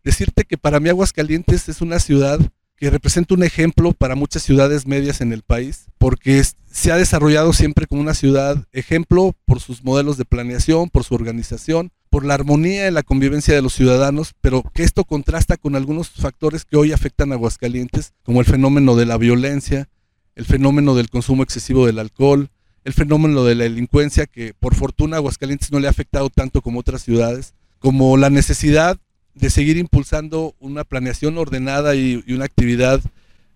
decirte 0.03 0.45
que 0.45 0.57
para 0.57 0.79
mí 0.79 0.89
Aguascalientes 0.89 1.67
es 1.67 1.81
una 1.81 1.99
ciudad 1.99 2.39
que 2.77 2.89
representa 2.89 3.33
un 3.33 3.43
ejemplo 3.43 3.91
para 3.91 4.15
muchas 4.15 4.43
ciudades 4.43 4.87
medias 4.87 5.19
en 5.19 5.33
el 5.33 5.43
país, 5.43 5.85
porque 5.97 6.41
se 6.71 6.91
ha 6.91 6.95
desarrollado 6.95 7.51
siempre 7.53 7.85
como 7.85 8.01
una 8.01 8.13
ciudad 8.13 8.65
ejemplo 8.71 9.35
por 9.45 9.59
sus 9.59 9.83
modelos 9.83 10.17
de 10.17 10.25
planeación, 10.25 10.89
por 10.89 11.03
su 11.03 11.13
organización, 11.15 11.91
por 12.11 12.25
la 12.25 12.33
armonía 12.33 12.89
y 12.89 12.91
la 12.91 13.03
convivencia 13.03 13.55
de 13.55 13.61
los 13.61 13.73
ciudadanos, 13.73 14.33
pero 14.41 14.63
que 14.73 14.83
esto 14.83 15.05
contrasta 15.05 15.55
con 15.55 15.77
algunos 15.77 16.09
factores 16.09 16.65
que 16.65 16.75
hoy 16.75 16.91
afectan 16.91 17.31
a 17.31 17.35
Aguascalientes, 17.35 18.11
como 18.23 18.41
el 18.41 18.45
fenómeno 18.45 18.97
de 18.97 19.05
la 19.05 19.17
violencia, 19.17 19.87
el 20.35 20.43
fenómeno 20.43 20.93
del 20.93 21.09
consumo 21.09 21.41
excesivo 21.41 21.85
del 21.85 21.99
alcohol, 21.99 22.49
el 22.83 22.91
fenómeno 22.91 23.45
de 23.45 23.55
la 23.55 23.63
delincuencia, 23.63 24.25
que 24.25 24.53
por 24.53 24.75
fortuna 24.75 25.15
a 25.15 25.19
Aguascalientes 25.19 25.71
no 25.71 25.79
le 25.79 25.87
ha 25.87 25.89
afectado 25.89 26.29
tanto 26.29 26.61
como 26.61 26.81
otras 26.81 27.01
ciudades, 27.01 27.53
como 27.79 28.17
la 28.17 28.29
necesidad 28.29 28.99
de 29.33 29.49
seguir 29.49 29.77
impulsando 29.77 30.53
una 30.59 30.83
planeación 30.83 31.37
ordenada 31.37 31.95
y, 31.95 32.25
una 32.27 32.43
actividad 32.43 32.99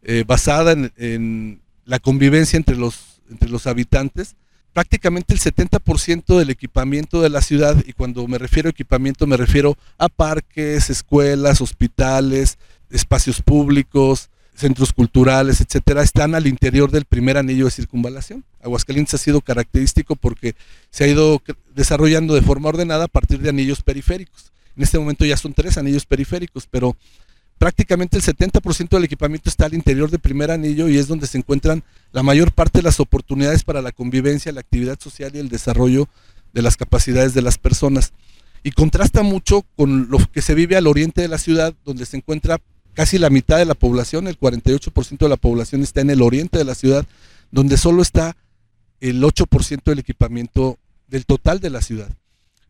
eh, 0.01 0.23
basada 0.25 0.71
en, 0.95 1.59
la 1.83 1.99
convivencia 1.99 2.55
entre 2.55 2.77
los, 2.77 3.21
entre 3.29 3.49
los 3.49 3.67
habitantes. 3.67 4.37
Prácticamente 4.75 5.33
el 5.33 5.39
70% 5.39 6.37
del 6.37 6.49
equipamiento 6.49 7.21
de 7.21 7.29
la 7.29 7.41
ciudad, 7.41 7.81
y 7.87 7.93
cuando 7.93 8.27
me 8.27 8.37
refiero 8.37 8.67
a 8.67 8.71
equipamiento 8.71 9.25
me 9.25 9.37
refiero 9.37 9.77
a 9.97 10.09
parques, 10.09 10.89
escuelas, 10.89 11.61
hospitales, 11.61 12.57
espacios 12.89 13.41
públicos, 13.41 14.29
centros 14.53 14.91
culturales, 14.91 15.61
etcétera, 15.61 16.03
están 16.03 16.35
al 16.35 16.45
interior 16.45 16.91
del 16.91 17.05
primer 17.05 17.37
anillo 17.37 17.63
de 17.63 17.71
circunvalación. 17.71 18.43
Aguascalientes 18.61 19.13
ha 19.13 19.17
sido 19.17 19.39
característico 19.39 20.17
porque 20.17 20.55
se 20.89 21.05
ha 21.05 21.07
ido 21.07 21.41
desarrollando 21.73 22.35
de 22.35 22.41
forma 22.41 22.67
ordenada 22.67 23.05
a 23.05 23.07
partir 23.07 23.39
de 23.39 23.51
anillos 23.51 23.81
periféricos. 23.81 24.51
En 24.75 24.83
este 24.83 24.99
momento 24.99 25.23
ya 25.23 25.37
son 25.37 25.53
tres 25.53 25.77
anillos 25.77 26.05
periféricos, 26.05 26.67
pero 26.69 26.97
prácticamente 27.57 28.17
el 28.17 28.23
70% 28.23 28.89
del 28.89 29.03
equipamiento 29.03 29.49
está 29.49 29.65
al 29.65 29.73
interior 29.73 30.09
del 30.09 30.19
primer 30.19 30.51
anillo 30.51 30.87
y 30.87 30.97
es 30.97 31.07
donde 31.07 31.27
se 31.27 31.37
encuentran 31.37 31.83
la 32.11 32.23
mayor 32.23 32.51
parte 32.51 32.79
de 32.79 32.83
las 32.83 32.99
oportunidades 32.99 33.63
para 33.63 33.81
la 33.81 33.91
convivencia, 33.91 34.51
la 34.51 34.61
actividad 34.61 34.99
social 34.99 35.31
y 35.33 35.39
el 35.39 35.49
desarrollo 35.49 36.07
de 36.53 36.61
las 36.61 36.77
capacidades 36.77 37.33
de 37.33 37.41
las 37.41 37.57
personas. 37.57 38.13
Y 38.63 38.71
contrasta 38.71 39.21
mucho 39.21 39.63
con 39.75 40.09
lo 40.09 40.17
que 40.31 40.41
se 40.41 40.55
vive 40.55 40.75
al 40.75 40.87
oriente 40.87 41.21
de 41.21 41.27
la 41.27 41.37
ciudad, 41.37 41.73
donde 41.85 42.05
se 42.05 42.17
encuentra 42.17 42.59
casi 42.93 43.19
la 43.19 43.29
mitad 43.29 43.57
de 43.57 43.65
la 43.65 43.75
población, 43.75 44.27
el 44.27 44.39
48% 44.39 45.17
de 45.17 45.29
la 45.29 45.37
población 45.37 45.83
está 45.83 46.01
en 46.01 46.09
el 46.09 46.21
oriente 46.21 46.57
de 46.57 46.63
la 46.63 46.75
ciudad, 46.75 47.05
donde 47.51 47.77
solo 47.77 48.01
está 48.01 48.35
el 49.01 49.21
8% 49.21 49.83
del 49.83 49.99
equipamiento 49.99 50.79
del 51.07 51.25
total 51.25 51.59
de 51.59 51.69
la 51.69 51.81
ciudad. 51.81 52.09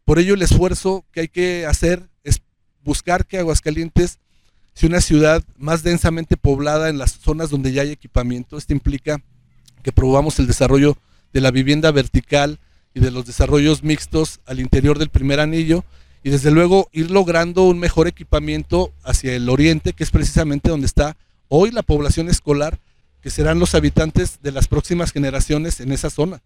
Por 0.03 0.19
ello 0.19 0.33
el 0.33 0.41
esfuerzo 0.41 1.05
que 1.11 1.21
hay 1.21 1.27
que 1.27 1.65
hacer 1.65 2.09
es 2.23 2.41
buscar 2.83 3.25
que 3.25 3.37
Aguascalientes 3.37 4.19
sea 4.75 4.89
una 4.89 5.01
ciudad 5.01 5.41
más 5.57 5.83
densamente 5.83 6.35
poblada 6.35 6.89
en 6.89 6.97
las 6.97 7.13
zonas 7.13 7.49
donde 7.49 7.71
ya 7.71 7.81
hay 7.81 7.91
equipamiento. 7.91 8.57
Esto 8.57 8.73
implica 8.73 9.21
que 9.81 9.93
probamos 9.93 10.37
el 10.39 10.47
desarrollo 10.47 10.97
de 11.31 11.41
la 11.41 11.51
vivienda 11.51 11.91
vertical 11.91 12.59
y 12.93 12.99
de 12.99 13.09
los 13.09 13.25
desarrollos 13.25 13.83
mixtos 13.83 14.41
al 14.45 14.59
interior 14.59 14.99
del 14.99 15.09
primer 15.09 15.39
anillo 15.39 15.85
y 16.23 16.29
desde 16.29 16.51
luego 16.51 16.89
ir 16.91 17.09
logrando 17.09 17.63
un 17.63 17.79
mejor 17.79 18.07
equipamiento 18.07 18.91
hacia 19.03 19.33
el 19.33 19.47
oriente, 19.47 19.93
que 19.93 20.03
es 20.03 20.11
precisamente 20.11 20.69
donde 20.69 20.87
está 20.87 21.15
hoy 21.47 21.71
la 21.71 21.83
población 21.83 22.29
escolar, 22.29 22.79
que 23.21 23.29
serán 23.29 23.59
los 23.59 23.75
habitantes 23.75 24.39
de 24.41 24.51
las 24.51 24.67
próximas 24.67 25.11
generaciones 25.11 25.79
en 25.79 25.91
esa 25.91 26.09
zona. 26.09 26.41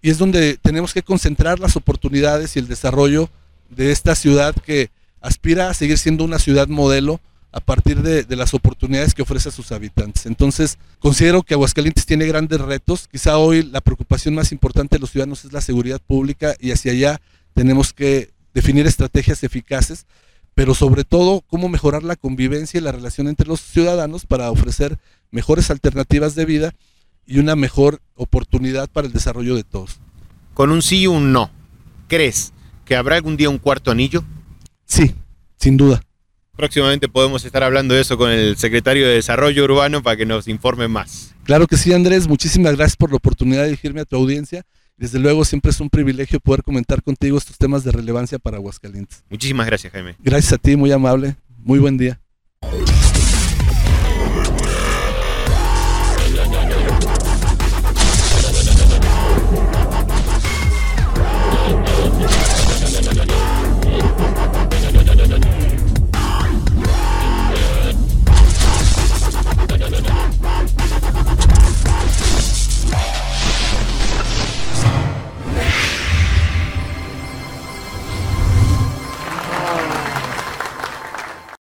Y 0.00 0.10
es 0.10 0.18
donde 0.18 0.56
tenemos 0.56 0.94
que 0.94 1.02
concentrar 1.02 1.60
las 1.60 1.76
oportunidades 1.76 2.56
y 2.56 2.58
el 2.58 2.66
desarrollo 2.66 3.30
de 3.70 3.92
esta 3.92 4.14
ciudad 4.14 4.54
que 4.54 4.90
aspira 5.20 5.70
a 5.70 5.74
seguir 5.74 5.98
siendo 5.98 6.24
una 6.24 6.40
ciudad 6.40 6.66
modelo 6.66 7.20
a 7.52 7.60
partir 7.60 8.02
de, 8.02 8.24
de, 8.24 8.36
las 8.36 8.54
oportunidades 8.54 9.14
que 9.14 9.22
ofrece 9.22 9.50
a 9.50 9.52
sus 9.52 9.72
habitantes. 9.72 10.26
Entonces, 10.26 10.78
considero 10.98 11.42
que 11.42 11.54
Aguascalientes 11.54 12.06
tiene 12.06 12.26
grandes 12.26 12.60
retos. 12.60 13.08
Quizá 13.08 13.36
hoy 13.36 13.62
la 13.62 13.82
preocupación 13.82 14.34
más 14.34 14.52
importante 14.52 14.96
de 14.96 15.00
los 15.00 15.10
ciudadanos 15.10 15.44
es 15.44 15.52
la 15.52 15.60
seguridad 15.60 16.00
pública 16.00 16.54
y 16.58 16.70
hacia 16.70 16.92
allá 16.92 17.20
tenemos 17.54 17.92
que 17.92 18.30
definir 18.54 18.86
estrategias 18.86 19.44
eficaces, 19.44 20.06
pero 20.54 20.74
sobre 20.74 21.04
todo 21.04 21.42
cómo 21.46 21.68
mejorar 21.68 22.02
la 22.02 22.16
convivencia 22.16 22.78
y 22.78 22.82
la 22.82 22.92
relación 22.92 23.28
entre 23.28 23.46
los 23.46 23.60
ciudadanos 23.60 24.26
para 24.26 24.50
ofrecer 24.50 24.98
mejores 25.30 25.70
alternativas 25.70 26.34
de 26.34 26.44
vida 26.44 26.74
y 27.26 27.38
una 27.38 27.56
mejor 27.56 28.00
oportunidad 28.14 28.90
para 28.90 29.06
el 29.06 29.12
desarrollo 29.12 29.54
de 29.54 29.64
todos. 29.64 30.00
Con 30.54 30.70
un 30.70 30.82
sí 30.82 31.00
y 31.02 31.06
un 31.06 31.32
no, 31.32 31.50
¿crees 32.08 32.52
que 32.84 32.96
habrá 32.96 33.16
algún 33.16 33.36
día 33.36 33.48
un 33.48 33.58
cuarto 33.58 33.90
anillo? 33.90 34.24
Sí, 34.84 35.14
sin 35.56 35.76
duda. 35.76 36.02
Próximamente 36.62 37.08
podemos 37.08 37.44
estar 37.44 37.64
hablando 37.64 37.92
de 37.92 38.02
eso 38.02 38.16
con 38.16 38.30
el 38.30 38.56
secretario 38.56 39.04
de 39.04 39.14
Desarrollo 39.14 39.64
Urbano 39.64 40.00
para 40.00 40.16
que 40.16 40.24
nos 40.24 40.46
informe 40.46 40.86
más. 40.86 41.34
Claro 41.42 41.66
que 41.66 41.76
sí, 41.76 41.92
Andrés. 41.92 42.28
Muchísimas 42.28 42.76
gracias 42.76 42.96
por 42.96 43.10
la 43.10 43.16
oportunidad 43.16 43.62
de 43.62 43.70
dirigirme 43.70 44.02
a 44.02 44.04
tu 44.04 44.14
audiencia. 44.14 44.62
Desde 44.96 45.18
luego, 45.18 45.44
siempre 45.44 45.72
es 45.72 45.80
un 45.80 45.90
privilegio 45.90 46.38
poder 46.38 46.62
comentar 46.62 47.02
contigo 47.02 47.36
estos 47.36 47.58
temas 47.58 47.82
de 47.82 47.90
relevancia 47.90 48.38
para 48.38 48.58
Aguascalientes. 48.58 49.24
Muchísimas 49.28 49.66
gracias, 49.66 49.92
Jaime. 49.92 50.14
Gracias 50.20 50.52
a 50.52 50.58
ti, 50.58 50.76
muy 50.76 50.92
amable. 50.92 51.34
Muy 51.58 51.80
buen 51.80 51.98
día. 51.98 52.20